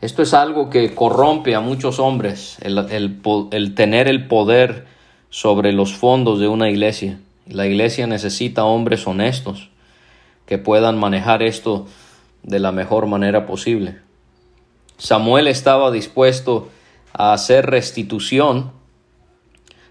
Esto 0.00 0.22
es 0.22 0.32
algo 0.32 0.70
que 0.70 0.94
corrompe 0.94 1.54
a 1.54 1.60
muchos 1.60 1.98
hombres, 1.98 2.56
el, 2.62 3.20
el 3.52 3.74
tener 3.74 4.08
el 4.08 4.26
poder 4.26 4.86
sobre 5.30 5.72
los 5.72 5.94
fondos 5.94 6.40
de 6.40 6.48
una 6.48 6.70
iglesia. 6.70 7.18
La 7.46 7.66
iglesia 7.66 8.06
necesita 8.06 8.64
hombres 8.64 9.06
honestos 9.06 9.70
que 10.46 10.58
puedan 10.58 10.98
manejar 10.98 11.42
esto 11.42 11.86
de 12.42 12.58
la 12.58 12.72
mejor 12.72 13.06
manera 13.06 13.46
posible. 13.46 13.98
Samuel 14.98 15.48
estaba 15.48 15.90
dispuesto 15.90 16.68
a 16.68 16.81
hacer 17.12 17.66
restitución 17.66 18.72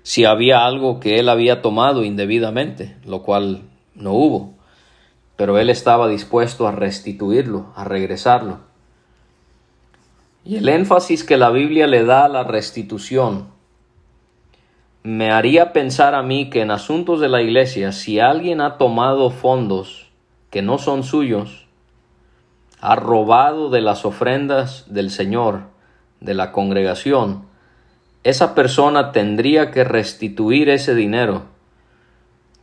si 0.03 0.25
había 0.25 0.65
algo 0.65 0.99
que 0.99 1.19
él 1.19 1.29
había 1.29 1.61
tomado 1.61 2.03
indebidamente, 2.03 2.97
lo 3.05 3.21
cual 3.21 3.61
no 3.93 4.13
hubo, 4.13 4.53
pero 5.35 5.59
él 5.59 5.69
estaba 5.69 6.07
dispuesto 6.07 6.67
a 6.67 6.71
restituirlo, 6.71 7.71
a 7.75 7.83
regresarlo. 7.83 8.59
Y 10.43 10.55
el 10.57 10.69
énfasis 10.69 11.23
que 11.23 11.37
la 11.37 11.51
Biblia 11.51 11.85
le 11.85 12.03
da 12.03 12.25
a 12.25 12.29
la 12.29 12.43
restitución 12.43 13.51
me 15.03 15.31
haría 15.31 15.73
pensar 15.73 16.13
a 16.13 16.21
mí 16.21 16.51
que 16.51 16.61
en 16.61 16.69
asuntos 16.69 17.19
de 17.19 17.27
la 17.27 17.41
iglesia, 17.41 17.91
si 17.91 18.19
alguien 18.19 18.61
ha 18.61 18.77
tomado 18.77 19.31
fondos 19.31 20.11
que 20.51 20.61
no 20.61 20.77
son 20.77 21.03
suyos, 21.03 21.65
ha 22.81 22.95
robado 22.95 23.69
de 23.71 23.81
las 23.81 24.05
ofrendas 24.05 24.93
del 24.93 25.09
Señor, 25.09 25.70
de 26.21 26.33
la 26.33 26.51
congregación, 26.51 27.45
esa 28.23 28.55
persona 28.55 29.11
tendría 29.11 29.71
que 29.71 29.83
restituir 29.83 30.69
ese 30.69 30.95
dinero 30.95 31.43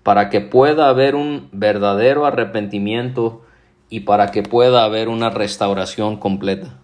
para 0.03 0.31
que 0.31 0.41
pueda 0.41 0.88
haber 0.88 1.15
un 1.15 1.49
verdadero 1.53 2.25
arrepentimiento 2.25 3.43
y 3.91 4.00
para 4.00 4.31
que 4.31 4.43
pueda 4.43 4.85
haber 4.85 5.09
una 5.09 5.31
restauración 5.31 6.17
completa. 6.17 6.79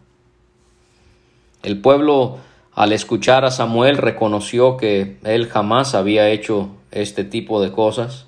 El 1.63 1.81
pueblo 1.81 2.39
al 2.75 2.93
escuchar 2.93 3.45
a 3.45 3.51
Samuel 3.51 3.97
reconoció 3.99 4.77
que 4.77 5.17
él 5.25 5.49
jamás 5.49 5.95
había 5.95 6.29
hecho 6.29 6.71
este 6.91 7.25
tipo 7.25 7.63
de 7.63 7.71
cosas. 7.71 8.27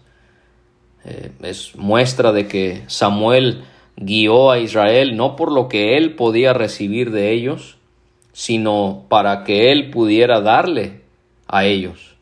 Eh, 1.05 1.33
es 1.43 1.75
muestra 1.77 2.33
de 2.33 2.47
que 2.47 2.85
Samuel 2.87 3.65
guió 3.97 4.51
a 4.51 4.59
Israel 4.59 5.17
no 5.17 5.37
por 5.37 5.51
lo 5.51 5.69
que 5.69 5.97
él 5.97 6.15
podía 6.15 6.53
recibir 6.53 7.11
de 7.11 7.33
ellos, 7.33 7.77
sino 8.37 9.07
para 9.09 9.45
que 9.45 9.73
él 9.73 9.89
pudiera 9.89 10.43
darle 10.43 11.01
a 11.49 11.65
ellos. 11.65 12.17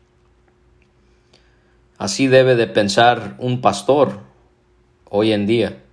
Así 1.97 2.27
debe 2.27 2.55
de 2.55 2.67
pensar 2.67 3.35
un 3.37 3.59
pastor 3.59 4.21
hoy 5.09 5.33
en 5.33 5.45
día, 5.45 5.83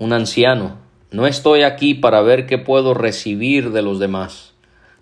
un 0.00 0.12
anciano. 0.12 0.78
No 1.12 1.28
estoy 1.28 1.62
aquí 1.62 1.94
para 1.94 2.20
ver 2.20 2.46
qué 2.46 2.58
puedo 2.58 2.94
recibir 2.94 3.70
de 3.70 3.82
los 3.82 4.00
demás. 4.00 4.54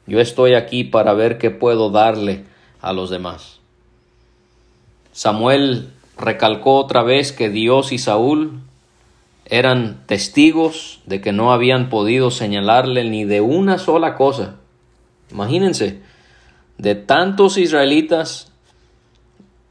Yo 0.06 0.20
estoy 0.20 0.52
aquí 0.52 0.84
para 0.84 1.14
ver 1.14 1.38
qué 1.38 1.50
puedo 1.50 1.88
darle 1.88 2.44
a 2.82 2.92
los 2.92 3.08
demás. 3.08 3.60
Samuel 5.12 5.88
recalcó 6.18 6.76
otra 6.76 7.02
vez 7.02 7.32
que 7.32 7.48
Dios 7.48 7.90
y 7.90 7.96
Saúl 7.96 8.60
eran 9.46 10.06
testigos 10.06 11.02
de 11.06 11.20
que 11.20 11.32
no 11.32 11.52
habían 11.52 11.88
podido 11.90 12.30
señalarle 12.30 13.08
ni 13.08 13.24
de 13.24 13.40
una 13.40 13.78
sola 13.78 14.14
cosa. 14.14 14.56
Imagínense, 15.30 16.00
de 16.78 16.94
tantos 16.94 17.58
israelitas 17.58 18.52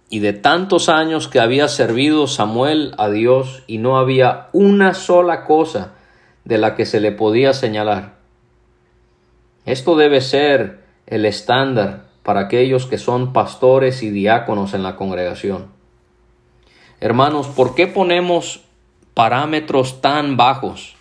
y 0.09 0.19
de 0.19 0.33
tantos 0.33 0.89
años 0.89 1.27
que 1.27 1.39
había 1.39 1.67
servido 1.67 2.27
Samuel 2.27 2.93
a 2.97 3.09
Dios 3.09 3.63
y 3.65 3.79
no 3.79 3.97
había 3.97 4.49
una 4.53 4.93
sola 4.93 5.45
cosa 5.45 5.93
de 6.45 6.57
la 6.57 6.75
que 6.75 6.85
se 6.85 6.99
le 6.99 7.11
podía 7.11 7.53
señalar. 7.53 8.15
Esto 9.65 9.95
debe 9.95 10.21
ser 10.21 10.83
el 11.07 11.25
estándar 11.25 12.05
para 12.21 12.41
aquellos 12.41 12.85
que 12.85 12.97
son 12.97 13.33
pastores 13.33 14.03
y 14.03 14.09
diáconos 14.09 14.73
en 14.73 14.83
la 14.83 14.95
congregación. 14.95 15.67
Hermanos, 16.99 17.47
¿por 17.47 17.75
qué 17.75 17.87
ponemos 17.87 18.63
parámetros 19.13 20.01
tan 20.01 20.37
bajos 20.37 20.95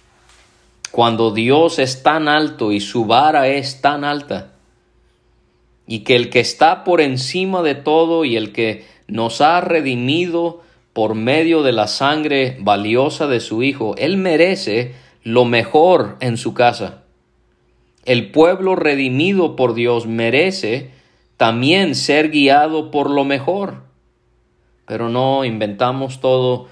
cuando 0.91 1.31
Dios 1.31 1.79
es 1.79 2.03
tan 2.03 2.29
alto 2.29 2.73
y 2.73 2.81
su 2.81 3.07
vara 3.07 3.49
es 3.49 3.81
tan 3.81 4.05
alta? 4.05 4.53
Y 5.87 6.01
que 6.01 6.17
el 6.17 6.31
que 6.31 6.41
está 6.41 6.85
por 6.85 7.01
encima 7.01 7.63
de 7.63 7.75
todo 7.75 8.25
y 8.25 8.37
el 8.37 8.53
que 8.53 8.85
nos 9.09 9.41
ha 9.41 9.61
redimido 9.61 10.63
por 10.93 11.15
medio 11.15 11.63
de 11.63 11.73
la 11.73 11.87
sangre 11.89 12.57
valiosa 12.61 13.27
de 13.27 13.41
su 13.41 13.63
Hijo, 13.63 13.95
Él 13.97 14.17
merece 14.17 14.95
lo 15.23 15.45
mejor 15.45 16.17
en 16.21 16.37
su 16.37 16.55
casa. 16.55 17.03
El 18.05 18.31
pueblo 18.31 18.77
redimido 18.77 19.57
por 19.57 19.75
Dios 19.75 20.07
merece 20.07 20.91
también 21.37 21.95
ser 21.95 22.31
guiado 22.31 22.91
por 22.91 23.11
lo 23.11 23.25
mejor 23.25 23.93
pero 24.93 25.09
no 25.09 25.45
inventamos 25.45 26.21
todo 26.21 26.69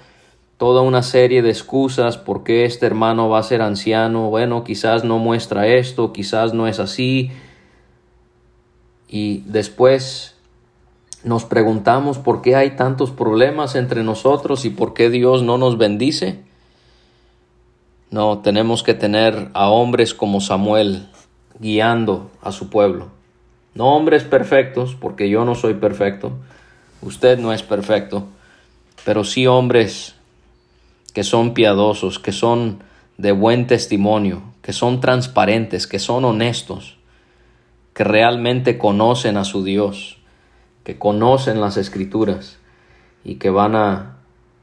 toda 0.61 0.83
una 0.83 1.01
serie 1.01 1.41
de 1.41 1.49
excusas 1.49 2.19
por 2.19 2.43
qué 2.43 2.65
este 2.65 2.85
hermano 2.85 3.29
va 3.29 3.39
a 3.39 3.43
ser 3.43 3.63
anciano, 3.63 4.29
bueno, 4.29 4.63
quizás 4.63 5.03
no 5.03 5.17
muestra 5.17 5.65
esto, 5.65 6.13
quizás 6.13 6.53
no 6.53 6.67
es 6.67 6.79
así. 6.79 7.31
Y 9.07 9.39
después 9.47 10.35
nos 11.23 11.45
preguntamos 11.45 12.19
por 12.19 12.43
qué 12.43 12.55
hay 12.55 12.75
tantos 12.75 13.09
problemas 13.09 13.73
entre 13.73 14.03
nosotros 14.03 14.63
y 14.63 14.69
por 14.69 14.93
qué 14.93 15.09
Dios 15.09 15.41
no 15.41 15.57
nos 15.57 15.79
bendice. 15.79 16.41
No, 18.11 18.37
tenemos 18.43 18.83
que 18.83 18.93
tener 18.93 19.49
a 19.55 19.67
hombres 19.71 20.13
como 20.13 20.41
Samuel 20.41 21.07
guiando 21.59 22.29
a 22.43 22.51
su 22.51 22.69
pueblo. 22.69 23.07
No 23.73 23.95
hombres 23.95 24.25
perfectos, 24.25 24.93
porque 24.93 25.27
yo 25.27 25.43
no 25.43 25.55
soy 25.55 25.73
perfecto, 25.73 26.33
Usted 27.01 27.39
no 27.39 27.51
es 27.51 27.63
perfecto, 27.63 28.27
pero 29.03 29.23
sí 29.23 29.47
hombres 29.47 30.20
que 31.13 31.23
son 31.23 31.53
piadosos, 31.53 32.19
que 32.19 32.31
son 32.31 32.83
de 33.17 33.31
buen 33.31 33.67
testimonio, 33.67 34.41
que 34.61 34.73
son 34.73 34.99
transparentes, 34.99 35.87
que 35.87 35.99
son 35.99 36.25
honestos, 36.25 36.97
que 37.93 38.03
realmente 38.03 38.77
conocen 38.77 39.37
a 39.37 39.43
su 39.43 39.63
Dios, 39.63 40.17
que 40.83 40.97
conocen 40.97 41.61
las 41.61 41.77
escrituras 41.77 42.57
y 43.23 43.35
que 43.35 43.49
van 43.49 43.75
a 43.75 44.17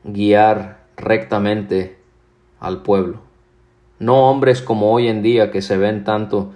guiar 0.04 0.84
rectamente 0.96 1.98
al 2.60 2.82
pueblo. 2.82 3.20
No 3.98 4.30
hombres 4.30 4.62
como 4.62 4.92
hoy 4.92 5.08
en 5.08 5.22
día 5.22 5.50
que 5.50 5.62
se 5.62 5.76
ven 5.76 6.04
tanto 6.04 6.52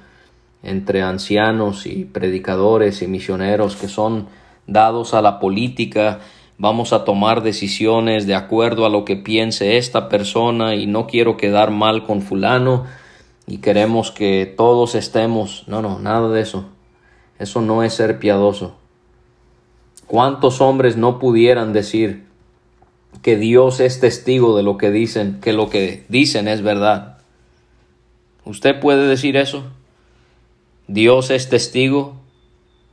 entre 0.63 1.03
ancianos 1.03 1.87
y 1.87 2.05
predicadores 2.05 3.03
y 3.03 3.09
misioneros 3.09 3.77
que 3.77 3.89
son 3.89 4.29
dados 4.67 5.13
a 5.13 5.23
la 5.23 5.41
política, 5.41 6.21
vamos 6.63 6.93
a 6.93 7.05
tomar 7.05 7.43
decisiones 7.43 8.29
de 8.29 8.37
acuerdo 8.37 8.87
a 8.87 8.89
lo 8.89 9.05
que 9.05 9.17
piense 9.17 9.79
esta 9.79 10.09
persona 10.09 10.77
y 10.77 10.87
no 10.87 11.09
quiero 11.09 11.37
quedar 11.37 11.73
mal 11.73 12.05
con 12.05 12.23
fulano 12.23 12.85
y 13.49 13.59
queremos 13.59 14.13
que 14.13 14.47
todos 14.47 14.95
estemos. 14.95 15.65
No, 15.67 15.83
no, 15.83 15.99
nada 15.99 16.29
de 16.29 16.41
eso. 16.41 16.67
Eso 17.41 17.63
no 17.63 17.83
es 17.83 17.95
ser 17.95 18.21
piadoso. 18.21 18.77
¿Cuántos 20.07 20.61
hombres 20.61 20.97
no 20.97 21.19
pudieran 21.19 21.73
decir 21.73 22.27
que 23.23 23.37
Dios 23.37 23.81
es 23.81 23.99
testigo 23.99 24.57
de 24.57 24.63
lo 24.63 24.79
que 24.79 24.93
dicen, 24.93 25.41
que 25.41 25.53
lo 25.53 25.69
que 25.69 26.05
dicen 26.09 26.47
es 26.47 26.63
verdad? 26.63 27.19
¿Usted 28.45 28.79
puede 28.79 29.09
decir 29.09 29.37
eso? 29.37 29.65
Dios 30.87 31.31
es 31.31 31.49
testigo 31.49 32.15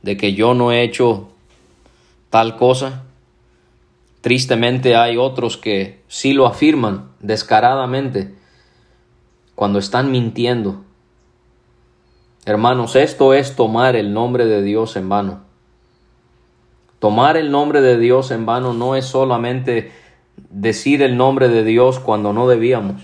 de 0.02 0.16
que 0.16 0.34
yo 0.34 0.54
no 0.54 0.72
he 0.72 0.82
hecho 0.82 1.28
tal 2.30 2.56
cosa. 2.56 3.04
Tristemente 4.20 4.96
hay 4.96 5.16
otros 5.16 5.56
que 5.56 6.02
sí 6.08 6.32
lo 6.32 6.46
afirman 6.46 7.10
descaradamente 7.20 8.34
cuando 9.54 9.78
están 9.78 10.10
mintiendo. 10.10 10.84
Hermanos, 12.44 12.96
esto 12.96 13.34
es 13.34 13.56
tomar 13.56 13.96
el 13.96 14.12
nombre 14.12 14.46
de 14.46 14.62
Dios 14.62 14.96
en 14.96 15.08
vano. 15.08 15.44
Tomar 16.98 17.36
el 17.36 17.50
nombre 17.50 17.80
de 17.80 17.98
Dios 17.98 18.30
en 18.30 18.44
vano 18.44 18.74
no 18.74 18.94
es 18.94 19.06
solamente 19.06 19.92
decir 20.50 21.02
el 21.02 21.16
nombre 21.16 21.48
de 21.48 21.64
Dios 21.64 21.98
cuando 21.98 22.32
no 22.32 22.46
debíamos. 22.46 23.02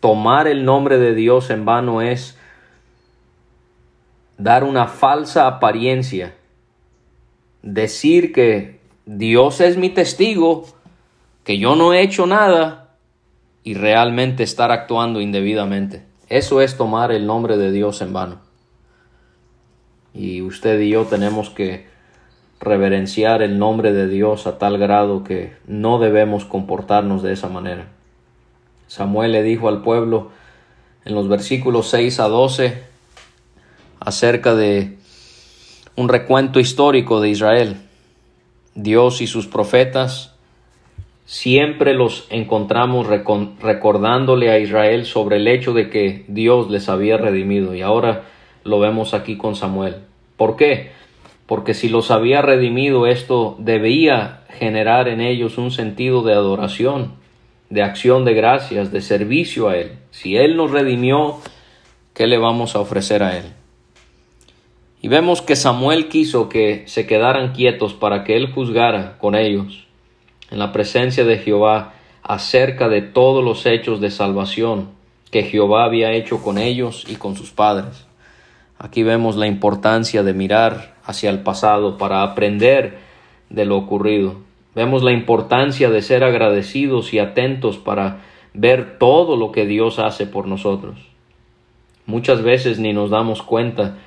Tomar 0.00 0.48
el 0.48 0.64
nombre 0.64 0.98
de 0.98 1.14
Dios 1.14 1.50
en 1.50 1.64
vano 1.64 2.00
es 2.00 2.38
dar 4.38 4.64
una 4.64 4.86
falsa 4.86 5.46
apariencia 5.46 6.34
decir 7.64 8.32
que 8.32 8.73
Dios 9.06 9.60
es 9.60 9.76
mi 9.76 9.90
testigo, 9.90 10.66
que 11.44 11.58
yo 11.58 11.76
no 11.76 11.92
he 11.92 12.02
hecho 12.02 12.26
nada 12.26 12.96
y 13.62 13.74
realmente 13.74 14.42
estar 14.42 14.70
actuando 14.70 15.20
indebidamente. 15.20 16.04
Eso 16.28 16.60
es 16.60 16.76
tomar 16.76 17.12
el 17.12 17.26
nombre 17.26 17.56
de 17.58 17.70
Dios 17.70 18.00
en 18.00 18.12
vano. 18.12 18.40
Y 20.14 20.42
usted 20.42 20.80
y 20.80 20.90
yo 20.90 21.04
tenemos 21.04 21.50
que 21.50 21.86
reverenciar 22.60 23.42
el 23.42 23.58
nombre 23.58 23.92
de 23.92 24.08
Dios 24.08 24.46
a 24.46 24.58
tal 24.58 24.78
grado 24.78 25.22
que 25.22 25.52
no 25.66 25.98
debemos 25.98 26.44
comportarnos 26.44 27.22
de 27.22 27.32
esa 27.32 27.48
manera. 27.48 27.88
Samuel 28.86 29.32
le 29.32 29.42
dijo 29.42 29.68
al 29.68 29.82
pueblo 29.82 30.30
en 31.04 31.14
los 31.14 31.28
versículos 31.28 31.88
6 31.90 32.20
a 32.20 32.28
12 32.28 32.82
acerca 34.00 34.54
de 34.54 34.96
un 35.96 36.08
recuento 36.08 36.58
histórico 36.58 37.20
de 37.20 37.30
Israel. 37.30 37.76
Dios 38.74 39.20
y 39.20 39.26
sus 39.26 39.46
profetas 39.46 40.34
siempre 41.26 41.94
los 41.94 42.26
encontramos 42.30 43.06
recordándole 43.06 44.50
a 44.50 44.58
Israel 44.58 45.06
sobre 45.06 45.36
el 45.36 45.48
hecho 45.48 45.72
de 45.72 45.88
que 45.88 46.24
Dios 46.28 46.70
les 46.70 46.88
había 46.88 47.16
redimido 47.16 47.74
y 47.74 47.82
ahora 47.82 48.24
lo 48.62 48.80
vemos 48.80 49.14
aquí 49.14 49.36
con 49.36 49.56
Samuel. 49.56 49.96
¿Por 50.36 50.56
qué? 50.56 50.90
Porque 51.46 51.74
si 51.74 51.88
los 51.88 52.10
había 52.10 52.42
redimido 52.42 53.06
esto 53.06 53.56
debía 53.58 54.42
generar 54.50 55.08
en 55.08 55.20
ellos 55.20 55.58
un 55.58 55.70
sentido 55.70 56.22
de 56.22 56.32
adoración, 56.32 57.14
de 57.70 57.82
acción 57.82 58.24
de 58.24 58.34
gracias, 58.34 58.92
de 58.92 59.00
servicio 59.00 59.68
a 59.68 59.76
Él. 59.76 59.92
Si 60.10 60.36
Él 60.36 60.56
nos 60.56 60.70
redimió, 60.70 61.38
¿qué 62.14 62.26
le 62.26 62.38
vamos 62.38 62.76
a 62.76 62.80
ofrecer 62.80 63.22
a 63.22 63.36
Él? 63.36 63.44
Y 65.04 65.08
vemos 65.08 65.42
que 65.42 65.54
Samuel 65.54 66.08
quiso 66.08 66.48
que 66.48 66.84
se 66.86 67.06
quedaran 67.06 67.52
quietos 67.52 67.92
para 67.92 68.24
que 68.24 68.38
él 68.38 68.50
juzgara 68.50 69.18
con 69.18 69.34
ellos 69.34 69.86
en 70.50 70.58
la 70.58 70.72
presencia 70.72 71.26
de 71.26 71.36
Jehová 71.36 71.92
acerca 72.22 72.88
de 72.88 73.02
todos 73.02 73.44
los 73.44 73.66
hechos 73.66 74.00
de 74.00 74.10
salvación 74.10 74.88
que 75.30 75.42
Jehová 75.42 75.84
había 75.84 76.12
hecho 76.12 76.42
con 76.42 76.56
ellos 76.56 77.04
y 77.06 77.16
con 77.16 77.36
sus 77.36 77.50
padres. 77.50 78.06
Aquí 78.78 79.02
vemos 79.02 79.36
la 79.36 79.46
importancia 79.46 80.22
de 80.22 80.32
mirar 80.32 80.94
hacia 81.04 81.28
el 81.28 81.40
pasado 81.40 81.98
para 81.98 82.22
aprender 82.22 82.96
de 83.50 83.66
lo 83.66 83.76
ocurrido. 83.76 84.36
Vemos 84.74 85.02
la 85.02 85.12
importancia 85.12 85.90
de 85.90 86.00
ser 86.00 86.24
agradecidos 86.24 87.12
y 87.12 87.18
atentos 87.18 87.76
para 87.76 88.22
ver 88.54 88.96
todo 88.98 89.36
lo 89.36 89.52
que 89.52 89.66
Dios 89.66 89.98
hace 89.98 90.26
por 90.26 90.46
nosotros. 90.46 90.96
Muchas 92.06 92.40
veces 92.40 92.78
ni 92.78 92.94
nos 92.94 93.10
damos 93.10 93.42
cuenta 93.42 93.98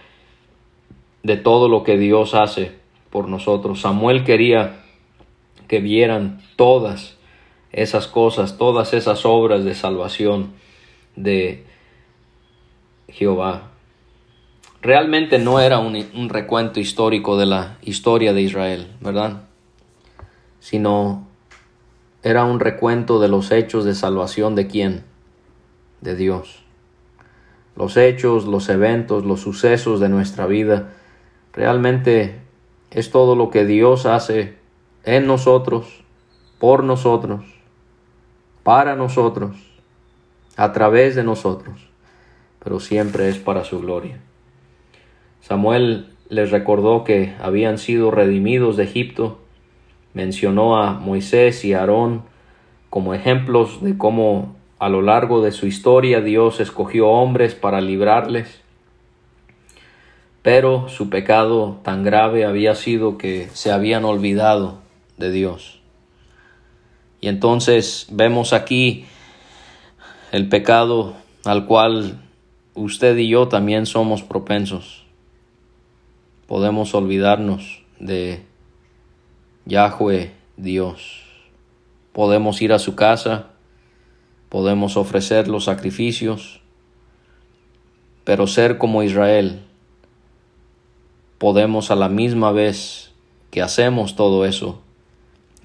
de 1.28 1.36
todo 1.36 1.68
lo 1.68 1.84
que 1.84 1.98
Dios 1.98 2.34
hace 2.34 2.72
por 3.10 3.28
nosotros. 3.28 3.82
Samuel 3.82 4.24
quería 4.24 4.80
que 5.68 5.82
vieran 5.82 6.42
todas 6.56 7.18
esas 7.74 8.08
cosas, 8.08 8.58
todas 8.58 8.94
esas 8.94 9.26
obras 9.26 9.66
de 9.66 9.76
salvación 9.76 10.54
de 11.18 11.66
Jehová. 13.10 13.72
Realmente 14.82 15.38
no 15.38 15.60
era 15.60 15.80
un, 15.80 16.30
recuento 16.30 16.80
histórico 16.80 17.38
de 17.38 17.46
la 17.46 17.78
historia 17.82 18.32
de 18.32 18.44
Israel, 18.44 18.88
¿verdad? 19.02 19.42
Sino 20.62 21.28
era 22.24 22.46
un 22.46 22.62
recuento 22.62 23.20
de 23.20 23.28
los 23.28 23.52
hechos 23.52 23.84
de 23.84 23.96
salvación 23.96 24.56
de 24.56 24.68
quién? 24.68 25.04
De 26.00 26.16
Dios. 26.16 26.64
Los 27.76 27.98
hechos, 27.98 28.46
los 28.46 28.70
eventos, 28.70 29.26
los 29.26 29.42
sucesos 29.42 30.00
de 30.00 30.08
nuestra 30.08 30.46
vida, 30.46 30.94
realmente 31.58 32.36
es 32.92 33.10
todo 33.10 33.36
lo 33.36 33.50
que 33.50 33.66
Dios 33.66 34.06
hace 34.06 34.54
en 35.04 35.26
nosotros, 35.26 36.04
por 36.60 36.84
nosotros, 36.84 37.46
para 38.62 38.96
nosotros, 38.96 39.56
a 40.56 40.72
través 40.72 41.16
de 41.16 41.24
nosotros, 41.24 41.90
pero 42.64 42.80
siempre 42.80 43.28
es 43.28 43.40
para 43.40 43.64
su 43.64 43.80
gloria. 43.80 44.20
Samuel 45.42 46.14
les 46.30 46.52
recordó 46.52 47.04
que 47.04 47.34
habían 47.42 47.80
sido 47.80 48.12
redimidos 48.12 48.78
de 48.78 48.84
Egipto, 48.84 49.40
mencionó 50.14 50.78
a 50.78 50.94
Moisés 50.94 51.66
y 51.66 51.74
Aarón 51.74 52.22
como 52.92 53.16
ejemplos 53.16 53.82
de 53.82 53.98
cómo 53.98 54.56
a 54.78 54.90
lo 54.90 55.02
largo 55.02 55.42
de 55.42 55.52
su 55.52 55.66
historia 55.66 56.22
Dios 56.22 56.60
escogió 56.60 57.08
hombres 57.08 57.56
para 57.56 57.82
librarles, 57.82 58.62
pero 60.48 60.88
su 60.88 61.10
pecado 61.10 61.82
tan 61.84 62.06
grave 62.06 62.46
había 62.46 62.74
sido 62.74 63.18
que 63.18 63.50
se 63.52 63.70
habían 63.70 64.06
olvidado 64.06 64.78
de 65.18 65.30
Dios. 65.30 65.82
Y 67.20 67.28
entonces 67.28 68.08
vemos 68.12 68.54
aquí 68.54 69.08
el 70.32 70.48
pecado 70.48 71.16
al 71.44 71.66
cual 71.66 72.22
usted 72.76 73.18
y 73.18 73.28
yo 73.28 73.50
también 73.50 73.86
somos 73.86 74.24
propensos. 74.24 75.04
Podemos 76.48 76.96
olvidarnos 76.96 77.84
de 78.00 78.46
Yahweh 79.66 80.32
Dios. 80.56 81.26
Podemos 82.14 82.62
ir 82.62 82.72
a 82.72 82.80
su 82.80 82.96
casa, 82.96 83.48
podemos 84.48 84.96
ofrecer 84.96 85.50
los 85.50 85.66
sacrificios, 85.66 86.62
pero 88.24 88.48
ser 88.48 88.78
como 88.78 89.04
Israel, 89.04 89.67
podemos 91.38 91.92
a 91.92 91.96
la 91.96 92.10
misma 92.10 92.52
vez 92.52 93.12
que 93.52 93.62
hacemos 93.62 94.16
todo 94.16 94.46
eso, 94.46 94.80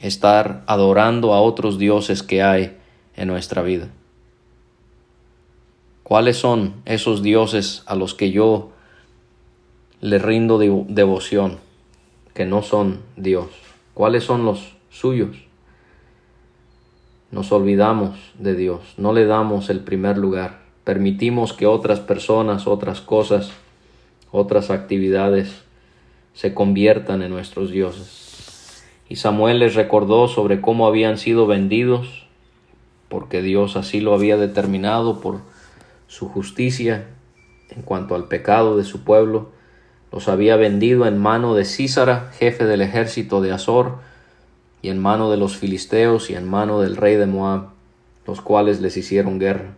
estar 0.01 0.63
adorando 0.67 1.35
a 1.35 1.41
otros 1.41 1.79
dioses 1.79 2.23
que 2.23 2.43
hay 2.43 2.77
en 3.17 3.29
nuestra 3.29 3.63
vida. 3.63 3.89
¿Cuáles 6.03 6.37
son 6.37 6.75
esos 6.85 7.23
dioses 7.23 7.83
a 7.87 7.95
los 7.95 8.15
que 8.15 8.31
yo 8.31 8.71
le 10.01 10.19
rindo 10.19 10.59
devoción, 10.59 11.59
que 12.35 12.45
no 12.45 12.63
son 12.63 13.01
Dios? 13.17 13.47
¿Cuáles 13.95 14.25
son 14.25 14.45
los 14.45 14.75
suyos? 14.91 15.37
Nos 17.31 17.51
olvidamos 17.53 18.19
de 18.39 18.55
Dios, 18.55 18.81
no 18.99 19.13
le 19.13 19.25
damos 19.25 19.71
el 19.71 19.81
primer 19.81 20.19
lugar, 20.19 20.61
permitimos 20.85 21.55
que 21.55 21.67
otras 21.67 22.01
personas, 22.01 22.67
otras 22.67 23.01
cosas, 23.01 23.53
otras 24.33 24.71
actividades 24.71 25.63
se 26.35 26.55
conviertan 26.55 27.23
en 27.23 27.31
nuestros 27.31 27.71
dioses. 27.71 28.83
Y 29.09 29.17
Samuel 29.17 29.61
les 29.61 29.75
recordó 29.75 30.27
sobre 30.27 30.61
cómo 30.61 30.87
habían 30.87 31.19
sido 31.19 31.47
vendidos, 31.47 32.27
porque 33.09 33.43
Dios 33.43 33.77
así 33.77 34.01
lo 34.01 34.15
había 34.15 34.37
determinado 34.37 35.21
por 35.21 35.41
su 36.09 36.29
justicia 36.29 37.07
en 37.77 37.83
cuanto 37.83 38.15
al 38.15 38.29
pecado 38.29 38.77
de 38.77 38.85
su 38.85 39.05
pueblo, 39.05 39.51
los 40.11 40.29
había 40.29 40.57
vendido 40.57 41.07
en 41.07 41.19
mano 41.19 41.55
de 41.55 41.65
Císara, 41.65 42.31
jefe 42.39 42.65
del 42.65 42.83
ejército 42.83 43.41
de 43.41 43.53
Azor, 43.53 43.99
y 44.83 44.89
en 44.89 44.99
mano 44.99 45.31
de 45.31 45.37
los 45.37 45.57
filisteos 45.57 46.29
y 46.29 46.35
en 46.35 46.49
mano 46.49 46.81
del 46.81 46.97
rey 46.97 47.17
de 47.17 47.27
Moab, 47.27 47.69
los 48.27 48.41
cuales 48.41 48.81
les 48.81 48.97
hicieron 48.97 49.39
guerra. 49.39 49.75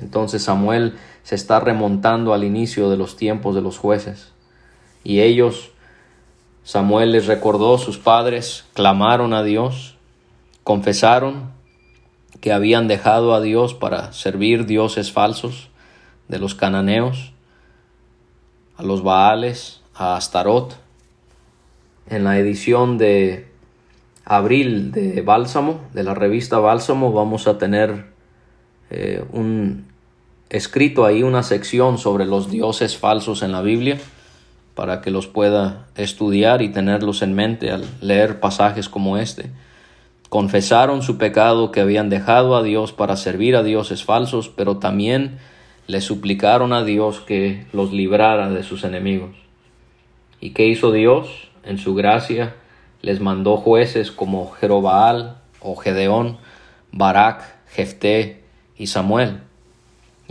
Entonces 0.00 0.42
Samuel 0.42 0.96
se 1.22 1.34
está 1.34 1.60
remontando 1.60 2.32
al 2.32 2.44
inicio 2.44 2.90
de 2.90 2.96
los 2.96 3.16
tiempos 3.16 3.54
de 3.54 3.60
los 3.60 3.78
jueces, 3.78 4.32
y 5.04 5.20
ellos, 5.20 5.70
Samuel 6.64 7.12
les 7.12 7.26
recordó, 7.26 7.78
sus 7.78 7.98
padres 7.98 8.64
clamaron 8.74 9.32
a 9.32 9.42
Dios, 9.42 9.96
confesaron 10.62 11.50
que 12.40 12.52
habían 12.52 12.88
dejado 12.88 13.34
a 13.34 13.40
Dios 13.40 13.74
para 13.74 14.12
servir 14.12 14.66
dioses 14.66 15.12
falsos 15.12 15.68
de 16.28 16.38
los 16.38 16.54
cananeos, 16.54 17.32
a 18.76 18.82
los 18.82 19.02
Baales, 19.02 19.82
a 19.94 20.16
Astarot. 20.16 20.78
En 22.08 22.24
la 22.24 22.38
edición 22.38 22.98
de 22.98 23.48
abril 24.24 24.90
de 24.92 25.22
Bálsamo, 25.22 25.80
de 25.92 26.02
la 26.02 26.14
revista 26.14 26.58
Bálsamo, 26.58 27.12
vamos 27.12 27.46
a 27.46 27.58
tener 27.58 28.06
eh, 28.90 29.24
un 29.32 29.89
escrito 30.50 31.06
ahí 31.06 31.22
una 31.22 31.42
sección 31.42 31.96
sobre 31.98 32.26
los 32.26 32.50
dioses 32.50 32.96
falsos 32.96 33.42
en 33.42 33.52
la 33.52 33.62
Biblia 33.62 33.98
para 34.74 35.00
que 35.00 35.10
los 35.10 35.26
pueda 35.26 35.86
estudiar 35.96 36.60
y 36.62 36.70
tenerlos 36.70 37.22
en 37.22 37.34
mente 37.34 37.70
al 37.70 37.84
leer 38.00 38.40
pasajes 38.40 38.88
como 38.88 39.16
este 39.16 39.50
confesaron 40.30 41.02
su 41.02 41.18
pecado 41.18 41.72
que 41.72 41.80
habían 41.80 42.08
dejado 42.08 42.56
a 42.56 42.62
Dios 42.62 42.92
para 42.92 43.16
servir 43.16 43.56
a 43.56 43.64
dioses 43.64 44.04
falsos, 44.04 44.48
pero 44.48 44.78
también 44.78 45.38
le 45.88 46.00
suplicaron 46.00 46.72
a 46.72 46.84
Dios 46.84 47.18
que 47.20 47.66
los 47.72 47.92
librara 47.92 48.48
de 48.48 48.62
sus 48.62 48.84
enemigos. 48.84 49.32
¿Y 50.40 50.50
qué 50.50 50.66
hizo 50.66 50.92
Dios? 50.92 51.50
En 51.64 51.78
su 51.78 51.96
gracia 51.96 52.54
les 53.02 53.20
mandó 53.20 53.56
jueces 53.56 54.12
como 54.12 54.52
Jerobaal 54.52 55.38
o 55.60 55.74
Gedeón, 55.74 56.38
Barak, 56.92 57.42
Jefté 57.68 58.44
y 58.76 58.86
Samuel. 58.86 59.40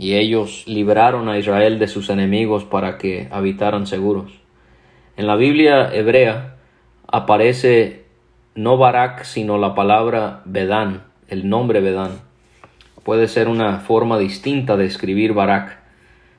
Y 0.00 0.14
ellos 0.14 0.64
libraron 0.66 1.28
a 1.28 1.36
Israel 1.36 1.78
de 1.78 1.86
sus 1.86 2.08
enemigos 2.08 2.64
para 2.64 2.96
que 2.96 3.28
habitaran 3.30 3.86
seguros. 3.86 4.32
En 5.18 5.26
la 5.26 5.36
Biblia 5.36 5.90
hebrea 5.92 6.56
aparece 7.06 8.06
no 8.54 8.78
Barak, 8.78 9.24
sino 9.24 9.58
la 9.58 9.74
palabra 9.74 10.40
Bedán, 10.46 11.02
el 11.28 11.50
nombre 11.50 11.82
Bedán. 11.82 12.12
Puede 13.02 13.28
ser 13.28 13.46
una 13.46 13.80
forma 13.80 14.18
distinta 14.18 14.78
de 14.78 14.86
escribir 14.86 15.34
Barak. 15.34 15.80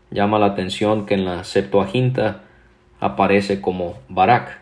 Llama 0.10 0.40
la 0.40 0.48
atención 0.48 1.06
que 1.06 1.14
en 1.14 1.24
la 1.24 1.44
Septuaginta 1.44 2.42
aparece 3.00 3.62
como 3.62 4.00
Barak. 4.10 4.60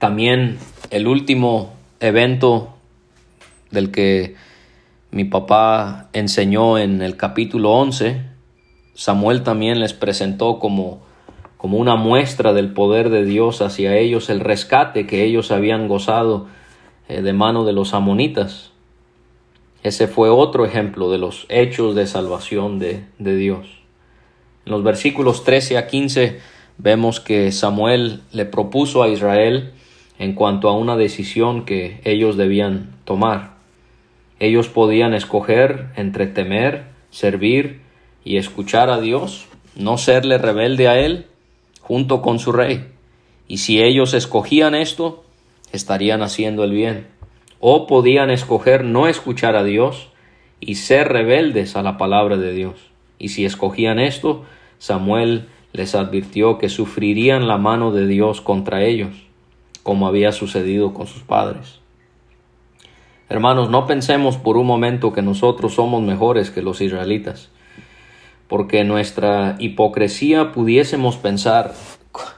También 0.00 0.58
el 0.90 1.06
último 1.06 1.76
evento 2.00 2.74
del 3.70 3.92
que 3.92 4.34
mi 5.16 5.24
papá 5.24 6.10
enseñó 6.12 6.76
en 6.76 7.00
el 7.00 7.16
capítulo 7.16 7.72
11, 7.72 8.20
Samuel 8.92 9.42
también 9.42 9.80
les 9.80 9.94
presentó 9.94 10.58
como 10.58 11.00
como 11.56 11.78
una 11.78 11.96
muestra 11.96 12.52
del 12.52 12.74
poder 12.74 13.08
de 13.08 13.24
Dios 13.24 13.62
hacia 13.62 13.96
ellos, 13.96 14.28
el 14.28 14.40
rescate 14.40 15.06
que 15.06 15.24
ellos 15.24 15.50
habían 15.50 15.88
gozado 15.88 16.46
eh, 17.08 17.22
de 17.22 17.32
mano 17.32 17.64
de 17.64 17.72
los 17.72 17.94
amonitas. 17.94 18.72
Ese 19.82 20.06
fue 20.06 20.28
otro 20.28 20.66
ejemplo 20.66 21.10
de 21.10 21.18
los 21.18 21.46
hechos 21.48 21.94
de 21.94 22.06
salvación 22.06 22.78
de, 22.78 23.06
de 23.18 23.36
Dios. 23.36 23.66
En 24.66 24.72
los 24.72 24.82
versículos 24.82 25.44
13 25.44 25.78
a 25.78 25.86
15 25.86 26.40
vemos 26.76 27.20
que 27.20 27.50
Samuel 27.52 28.20
le 28.32 28.44
propuso 28.44 29.02
a 29.02 29.08
Israel 29.08 29.72
en 30.18 30.34
cuanto 30.34 30.68
a 30.68 30.76
una 30.76 30.96
decisión 30.96 31.64
que 31.64 32.00
ellos 32.04 32.36
debían 32.36 32.94
tomar. 33.04 33.55
Ellos 34.38 34.68
podían 34.68 35.14
escoger 35.14 35.86
entre 35.96 36.26
temer, 36.26 36.84
servir 37.10 37.80
y 38.24 38.36
escuchar 38.36 38.90
a 38.90 39.00
Dios, 39.00 39.46
no 39.74 39.98
serle 39.98 40.38
rebelde 40.38 40.88
a 40.88 40.98
Él, 40.98 41.26
junto 41.80 42.20
con 42.20 42.38
su 42.38 42.52
rey. 42.52 42.86
Y 43.48 43.58
si 43.58 43.82
ellos 43.82 44.12
escogían 44.12 44.74
esto, 44.74 45.24
estarían 45.72 46.22
haciendo 46.22 46.64
el 46.64 46.72
bien. 46.72 47.06
O 47.60 47.86
podían 47.86 48.30
escoger 48.30 48.84
no 48.84 49.08
escuchar 49.08 49.56
a 49.56 49.64
Dios 49.64 50.08
y 50.60 50.74
ser 50.74 51.08
rebeldes 51.08 51.76
a 51.76 51.82
la 51.82 51.96
palabra 51.96 52.36
de 52.36 52.52
Dios. 52.52 52.90
Y 53.18 53.28
si 53.28 53.44
escogían 53.44 53.98
esto, 53.98 54.44
Samuel 54.78 55.48
les 55.72 55.94
advirtió 55.94 56.58
que 56.58 56.68
sufrirían 56.68 57.48
la 57.48 57.58
mano 57.58 57.92
de 57.92 58.06
Dios 58.06 58.40
contra 58.40 58.82
ellos, 58.82 59.26
como 59.82 60.06
había 60.06 60.32
sucedido 60.32 60.92
con 60.92 61.06
sus 61.06 61.22
padres. 61.22 61.80
Hermanos, 63.28 63.70
no 63.70 63.86
pensemos 63.86 64.36
por 64.36 64.56
un 64.56 64.66
momento 64.66 65.12
que 65.12 65.20
nosotros 65.20 65.74
somos 65.74 66.00
mejores 66.00 66.50
que 66.50 66.62
los 66.62 66.80
israelitas, 66.80 67.50
porque 68.46 68.84
nuestra 68.84 69.56
hipocresía 69.58 70.52
pudiésemos 70.52 71.16
pensar, 71.16 71.74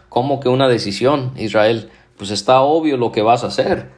¿cómo 0.09 0.41
que 0.41 0.49
una 0.49 0.67
decisión, 0.67 1.33
Israel? 1.37 1.91
Pues 2.17 2.31
está 2.31 2.63
obvio 2.63 2.97
lo 2.97 3.13
que 3.13 3.21
vas 3.21 3.45
a 3.45 3.49
hacer. 3.49 3.91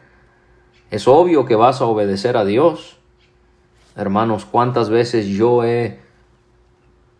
Es 0.91 1.07
obvio 1.07 1.45
que 1.45 1.55
vas 1.55 1.81
a 1.81 1.85
obedecer 1.85 2.37
a 2.37 2.45
Dios. 2.45 2.97
Hermanos, 3.95 4.45
¿cuántas 4.45 4.91
veces 4.91 5.29
yo 5.29 5.63
he 5.63 6.01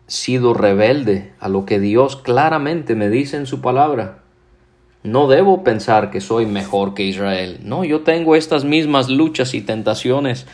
sido 0.07 0.53
rebelde 0.53 1.33
a 1.39 1.47
lo 1.47 1.65
que 1.65 1.79
Dios 1.79 2.17
claramente 2.17 2.95
me 2.95 3.07
dice 3.07 3.37
en 3.37 3.45
su 3.45 3.61
palabra? 3.61 4.20
No 5.03 5.27
debo 5.27 5.63
pensar 5.63 6.11
que 6.11 6.21
soy 6.21 6.45
mejor 6.45 6.93
que 6.93 7.03
Israel. 7.03 7.59
No, 7.63 7.83
yo 7.83 8.01
tengo 8.01 8.35
estas 8.35 8.65
mismas 8.65 9.09
luchas 9.09 9.53
y 9.55 9.61
tentaciones 9.61 10.45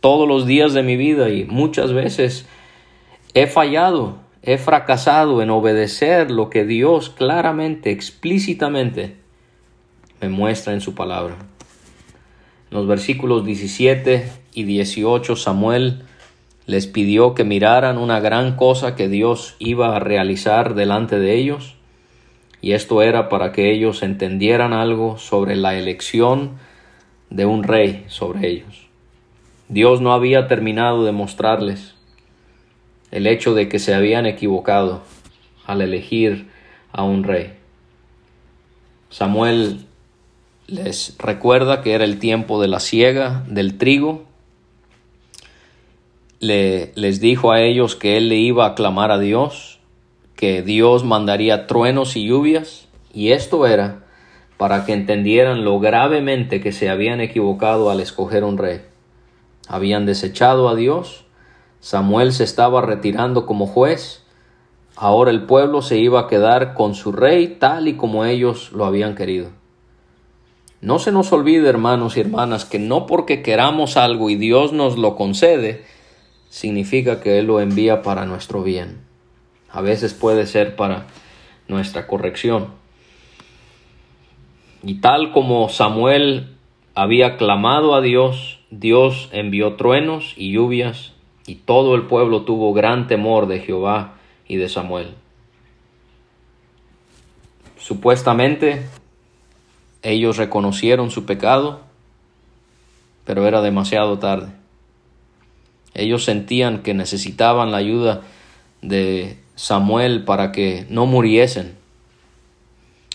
todos 0.00 0.28
los 0.28 0.46
días 0.46 0.74
de 0.74 0.82
mi 0.82 0.96
vida 0.96 1.30
y 1.30 1.44
muchas 1.44 1.94
veces 1.94 2.44
he 3.32 3.46
fallado, 3.46 4.18
he 4.42 4.58
fracasado 4.58 5.40
en 5.40 5.48
obedecer 5.48 6.30
lo 6.30 6.50
que 6.50 6.66
Dios 6.66 7.08
claramente, 7.08 7.90
explícitamente 7.90 9.16
me 10.20 10.28
muestra 10.28 10.74
en 10.74 10.82
su 10.82 10.94
palabra. 10.94 11.36
En 12.70 12.76
los 12.76 12.86
versículos 12.86 13.46
17 13.46 14.30
y 14.52 14.64
18 14.64 15.36
Samuel 15.36 16.02
les 16.66 16.86
pidió 16.86 17.34
que 17.34 17.44
miraran 17.44 17.96
una 17.96 18.20
gran 18.20 18.56
cosa 18.56 18.94
que 18.96 19.08
Dios 19.08 19.56
iba 19.58 19.96
a 19.96 20.00
realizar 20.00 20.74
delante 20.74 21.18
de 21.18 21.34
ellos 21.36 21.76
y 22.64 22.72
esto 22.72 23.02
era 23.02 23.28
para 23.28 23.52
que 23.52 23.70
ellos 23.70 24.02
entendieran 24.02 24.72
algo 24.72 25.18
sobre 25.18 25.54
la 25.54 25.74
elección 25.74 26.52
de 27.28 27.44
un 27.44 27.62
rey 27.62 28.06
sobre 28.08 28.48
ellos. 28.48 28.86
Dios 29.68 30.00
no 30.00 30.14
había 30.14 30.46
terminado 30.46 31.04
de 31.04 31.12
mostrarles 31.12 31.94
el 33.10 33.26
hecho 33.26 33.52
de 33.52 33.68
que 33.68 33.78
se 33.78 33.92
habían 33.92 34.24
equivocado 34.24 35.02
al 35.66 35.82
elegir 35.82 36.48
a 36.90 37.02
un 37.04 37.24
rey. 37.24 37.52
Samuel 39.10 39.84
les 40.66 41.16
recuerda 41.18 41.82
que 41.82 41.92
era 41.92 42.04
el 42.04 42.18
tiempo 42.18 42.62
de 42.62 42.68
la 42.68 42.80
siega 42.80 43.44
del 43.46 43.76
trigo. 43.76 44.24
Le, 46.40 46.92
les 46.94 47.20
dijo 47.20 47.52
a 47.52 47.60
ellos 47.60 47.94
que 47.94 48.16
él 48.16 48.30
le 48.30 48.36
iba 48.36 48.64
a 48.64 48.74
clamar 48.74 49.10
a 49.10 49.18
Dios 49.18 49.80
que 50.36 50.62
Dios 50.62 51.04
mandaría 51.04 51.66
truenos 51.66 52.16
y 52.16 52.26
lluvias, 52.26 52.88
y 53.12 53.30
esto 53.32 53.66
era 53.66 54.04
para 54.56 54.84
que 54.84 54.92
entendieran 54.92 55.64
lo 55.64 55.80
gravemente 55.80 56.60
que 56.60 56.72
se 56.72 56.88
habían 56.88 57.20
equivocado 57.20 57.90
al 57.90 58.00
escoger 58.00 58.44
un 58.44 58.58
rey. 58.58 58.82
Habían 59.68 60.06
desechado 60.06 60.68
a 60.68 60.74
Dios, 60.74 61.24
Samuel 61.80 62.32
se 62.32 62.44
estaba 62.44 62.80
retirando 62.80 63.46
como 63.46 63.66
juez, 63.66 64.22
ahora 64.96 65.30
el 65.30 65.44
pueblo 65.44 65.82
se 65.82 65.98
iba 65.98 66.20
a 66.20 66.28
quedar 66.28 66.74
con 66.74 66.94
su 66.94 67.12
rey 67.12 67.56
tal 67.58 67.88
y 67.88 67.94
como 67.94 68.24
ellos 68.24 68.72
lo 68.72 68.84
habían 68.84 69.14
querido. 69.14 69.50
No 70.80 70.98
se 70.98 71.12
nos 71.12 71.32
olvide, 71.32 71.68
hermanos 71.68 72.16
y 72.16 72.20
hermanas, 72.20 72.64
que 72.64 72.78
no 72.78 73.06
porque 73.06 73.42
queramos 73.42 73.96
algo 73.96 74.30
y 74.30 74.36
Dios 74.36 74.72
nos 74.72 74.98
lo 74.98 75.16
concede, 75.16 75.84
significa 76.48 77.20
que 77.20 77.38
Él 77.38 77.46
lo 77.46 77.60
envía 77.60 78.02
para 78.02 78.26
nuestro 78.26 78.62
bien 78.62 79.03
a 79.74 79.80
veces 79.80 80.14
puede 80.14 80.46
ser 80.46 80.76
para 80.76 81.06
nuestra 81.66 82.06
corrección. 82.06 82.68
Y 84.84 85.00
tal 85.00 85.32
como 85.32 85.68
Samuel 85.68 86.54
había 86.94 87.36
clamado 87.36 87.96
a 87.96 88.00
Dios, 88.00 88.60
Dios 88.70 89.28
envió 89.32 89.74
truenos 89.74 90.32
y 90.36 90.52
lluvias, 90.52 91.12
y 91.44 91.56
todo 91.56 91.96
el 91.96 92.02
pueblo 92.02 92.42
tuvo 92.42 92.72
gran 92.72 93.08
temor 93.08 93.48
de 93.48 93.60
Jehová 93.60 94.14
y 94.46 94.56
de 94.56 94.68
Samuel. 94.68 95.14
Supuestamente 97.76 98.86
ellos 100.02 100.36
reconocieron 100.36 101.10
su 101.10 101.26
pecado, 101.26 101.80
pero 103.24 103.48
era 103.48 103.60
demasiado 103.60 104.20
tarde. 104.20 104.52
Ellos 105.94 106.22
sentían 106.24 106.84
que 106.84 106.94
necesitaban 106.94 107.72
la 107.72 107.78
ayuda 107.78 108.22
de 108.80 109.42
Samuel 109.54 110.24
para 110.24 110.52
que 110.52 110.86
no 110.88 111.06
muriesen, 111.06 111.76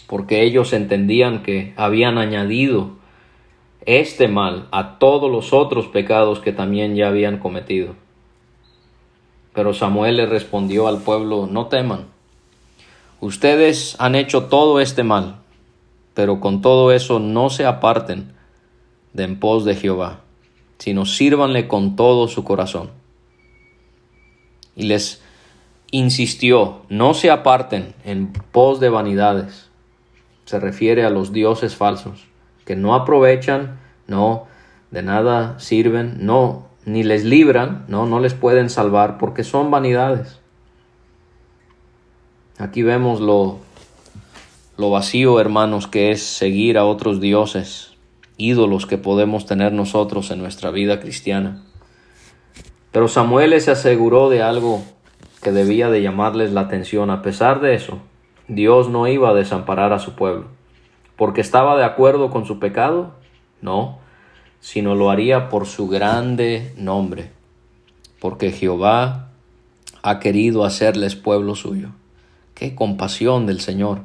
porque 0.08 0.44
ellos 0.44 0.74
entendían 0.74 1.44
que 1.44 1.74
habían 1.76 2.18
añadido 2.18 2.92
este 3.86 4.28
mal 4.28 4.68
a 4.72 5.00
todos 5.00 5.32
los 5.32 5.54
otros 5.54 5.88
pecados 5.88 6.40
que 6.40 6.52
también 6.52 6.96
ya 6.96 7.08
habían 7.08 7.40
cometido. 7.40 7.96
Pero 9.54 9.74
Samuel 9.74 10.18
le 10.18 10.26
respondió 10.26 10.88
al 10.88 11.00
pueblo, 11.00 11.48
no 11.48 11.68
teman, 11.68 12.06
ustedes 13.20 13.96
han 14.00 14.16
hecho 14.16 14.46
todo 14.46 14.80
este 14.80 15.04
mal, 15.04 15.38
pero 16.14 16.40
con 16.40 16.62
todo 16.62 16.92
eso 16.92 17.20
no 17.20 17.50
se 17.50 17.66
aparten 17.66 18.34
de 19.14 19.24
en 19.24 19.40
pos 19.40 19.66
de 19.66 19.76
Jehová, 19.76 20.22
sino 20.78 21.06
sírvanle 21.06 21.68
con 21.68 21.96
todo 21.96 22.28
su 22.28 22.44
corazón. 22.44 22.92
Y 24.76 24.84
les 24.84 25.22
insistió, 25.92 26.82
no 26.90 27.14
se 27.14 27.32
aparten 27.32 27.94
en 28.04 28.32
pos 28.32 28.80
de 28.80 28.90
vanidades. 28.90 29.70
Se 30.46 30.60
refiere 30.60 31.06
a 31.06 31.10
los 31.10 31.32
dioses 31.32 31.76
falsos, 31.76 32.28
que 32.66 32.76
no 32.76 32.96
aprovechan, 32.96 33.80
no, 34.08 34.48
de 34.92 35.04
nada 35.04 35.60
sirven, 35.60 36.18
no, 36.26 36.68
ni 36.86 37.04
les 37.04 37.24
libran, 37.24 37.86
no, 37.88 38.06
no 38.06 38.20
les 38.20 38.34
pueden 38.34 38.70
salvar, 38.70 39.18
porque 39.18 39.44
son 39.44 39.72
vanidades. 39.72 40.40
Aquí 42.58 42.82
vemos 42.82 43.22
lo, 43.22 43.60
lo 44.78 44.90
vacío, 44.90 45.40
hermanos, 45.40 45.88
que 45.88 46.12
es 46.12 46.24
seguir 46.24 46.78
a 46.78 46.86
otros 46.86 47.22
dioses, 47.22 47.98
ídolos 48.38 48.86
que 48.86 48.98
podemos 48.98 49.46
tener 49.46 49.72
nosotros 49.72 50.32
en 50.32 50.40
nuestra 50.40 50.72
vida 50.72 51.00
cristiana. 51.00 51.64
Pero 52.92 53.08
Samuel 53.08 53.60
se 53.62 53.72
aseguró 53.72 54.30
de 54.30 54.42
algo 54.42 54.84
que 55.42 55.52
debía 55.52 55.90
de 55.90 56.02
llamarles 56.02 56.52
la 56.52 56.62
atención. 56.62 57.10
A 57.10 57.22
pesar 57.22 57.62
de 57.62 57.76
eso, 57.76 58.00
Dios 58.48 58.90
no 58.90 59.08
iba 59.08 59.30
a 59.30 59.34
desamparar 59.34 59.94
a 59.94 60.00
su 60.00 60.16
pueblo. 60.16 60.48
¿Porque 61.16 61.42
estaba 61.42 61.78
de 61.78 61.84
acuerdo 61.84 62.30
con 62.30 62.46
su 62.46 62.60
pecado? 62.60 63.14
No, 63.62 64.00
sino 64.60 64.96
lo 64.96 65.10
haría 65.10 65.50
por 65.50 65.66
su 65.66 65.88
grande 65.88 66.74
nombre. 66.78 67.32
Porque 68.20 68.52
Jehová 68.52 69.30
ha 70.02 70.20
querido 70.20 70.66
hacerles 70.66 71.16
pueblo 71.16 71.56
suyo. 71.56 71.90
Qué 72.54 72.76
compasión 72.76 73.46
del 73.46 73.60
Señor. 73.62 74.02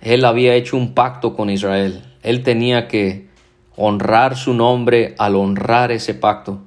Él 0.00 0.24
había 0.24 0.54
hecho 0.54 0.76
un 0.76 0.94
pacto 0.94 1.34
con 1.34 1.50
Israel. 1.50 2.04
Él 2.22 2.42
tenía 2.42 2.86
que 2.86 3.28
honrar 3.76 4.36
su 4.36 4.54
nombre 4.54 5.14
al 5.18 5.36
honrar 5.36 5.90
ese 5.92 6.14
pacto. 6.14 6.60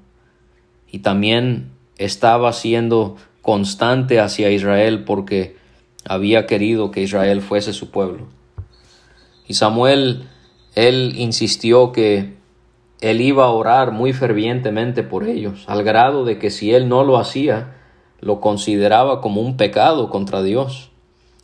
Y 0.90 1.00
también 1.00 1.71
estaba 2.06 2.54
siendo 2.54 3.16
constante 3.42 4.20
hacia 4.20 4.50
Israel 4.50 5.04
porque 5.04 5.56
había 6.06 6.46
querido 6.46 6.92
que 6.92 7.02
Israel 7.02 7.42
fuese 7.42 7.74
su 7.74 7.92
pueblo. 7.92 8.28
Y 9.48 9.54
Samuel, 9.54 10.28
él 10.76 11.14
insistió 11.18 11.92
que 11.92 12.34
él 13.02 13.22
iba 13.22 13.46
a 13.46 13.50
orar 13.50 13.92
muy 13.92 14.14
fervientemente 14.14 15.04
por 15.04 15.28
ellos, 15.28 15.66
al 15.68 15.84
grado 15.84 16.24
de 16.24 16.38
que 16.38 16.52
si 16.52 16.74
él 16.74 16.88
no 16.88 17.04
lo 17.04 17.18
hacía, 17.18 17.76
lo 18.20 18.40
consideraba 18.40 19.22
como 19.22 19.42
un 19.42 19.58
pecado 19.58 20.10
contra 20.10 20.44
Dios. 20.44 20.92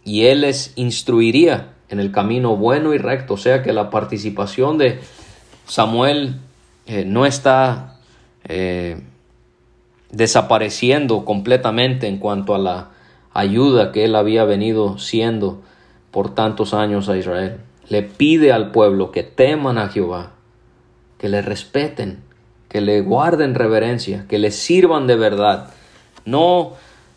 Y 0.03 0.25
él 0.25 0.41
les 0.41 0.73
instruiría 0.75 1.73
en 1.89 1.99
el 1.99 2.11
camino 2.11 2.55
bueno 2.55 2.93
y 2.93 2.97
recto. 2.97 3.33
O 3.33 3.37
sea 3.37 3.63
que 3.63 3.73
la 3.73 3.89
participación 3.89 4.77
de 4.77 4.99
Samuel 5.65 6.39
eh, 6.85 7.03
no 7.05 7.25
está 7.25 7.99
eh, 8.47 9.01
desapareciendo 10.11 11.25
completamente 11.25 12.07
en 12.07 12.17
cuanto 12.17 12.55
a 12.55 12.59
la 12.59 12.89
ayuda 13.33 13.91
que 13.91 14.05
él 14.05 14.15
había 14.15 14.45
venido 14.45 14.97
siendo 14.97 15.61
por 16.11 16.33
tantos 16.33 16.73
años 16.73 17.09
a 17.09 17.17
Israel. 17.17 17.57
Le 17.89 18.01
pide 18.03 18.51
al 18.51 18.71
pueblo 18.71 19.11
que 19.11 19.23
teman 19.23 19.77
a 19.77 19.89
Jehová, 19.89 20.31
que 21.17 21.29
le 21.29 21.41
respeten, 21.41 22.23
que 22.69 22.81
le 22.81 23.01
guarden 23.01 23.55
reverencia, 23.55 24.25
que 24.27 24.39
le 24.39 24.51
sirvan 24.51 25.07
de 25.07 25.15
verdad, 25.15 25.69
no 26.25 26.73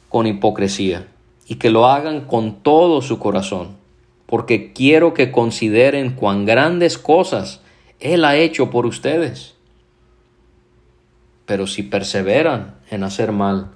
con 0.09 0.27
hipocresía, 0.27 1.09
y 1.47 1.57
que 1.57 1.71
lo 1.71 1.87
hagan 1.87 2.27
con 2.27 2.63
todo 2.63 3.03
su 3.03 3.19
corazón, 3.19 3.77
porque 4.27 4.73
quiero 4.73 5.15
que 5.15 5.33
consideren 5.33 6.13
cuán 6.13 6.45
grandes 6.45 6.99
cosas 6.99 7.61
Él 7.99 8.25
ha 8.25 8.37
hecho 8.37 8.71
por 8.71 8.87
ustedes. 8.87 9.55
Pero 11.47 11.67
si 11.67 11.83
perseveran 11.83 12.77
en 12.91 13.05
hacer 13.05 13.33
mal, 13.33 13.69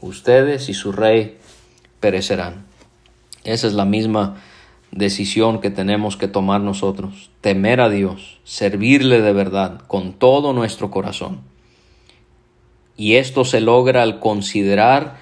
ustedes 0.00 0.68
y 0.68 0.74
su 0.74 0.92
rey 0.92 1.38
perecerán. 2.00 2.66
Esa 3.44 3.66
es 3.66 3.74
la 3.74 3.84
misma 3.84 4.36
decisión 4.90 5.60
que 5.60 5.70
tenemos 5.70 6.16
que 6.16 6.28
tomar 6.28 6.60
nosotros, 6.60 7.30
temer 7.40 7.80
a 7.80 7.88
Dios, 7.88 8.40
servirle 8.44 9.20
de 9.20 9.32
verdad 9.32 9.80
con 9.86 10.12
todo 10.12 10.52
nuestro 10.52 10.90
corazón. 10.90 11.40
Y 12.96 13.16
esto 13.16 13.44
se 13.44 13.60
logra 13.60 14.02
al 14.02 14.20
considerar 14.20 15.18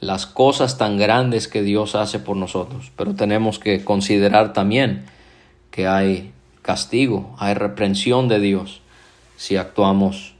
las 0.00 0.26
cosas 0.26 0.78
tan 0.78 0.96
grandes 0.96 1.48
que 1.48 1.62
Dios 1.62 1.94
hace 1.94 2.18
por 2.18 2.36
nosotros, 2.36 2.90
pero 2.96 3.14
tenemos 3.14 3.58
que 3.58 3.84
considerar 3.84 4.52
también 4.52 5.04
que 5.70 5.86
hay 5.86 6.32
castigo, 6.62 7.34
hay 7.38 7.54
reprensión 7.54 8.28
de 8.28 8.40
Dios 8.40 8.80
si 9.36 9.56
actuamos 9.56 10.34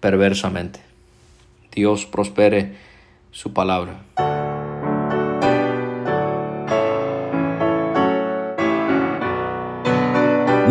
perversamente. 0.00 0.91
Dios 1.74 2.06
prospere 2.06 2.74
su 3.30 3.52
palabra. 3.52 4.31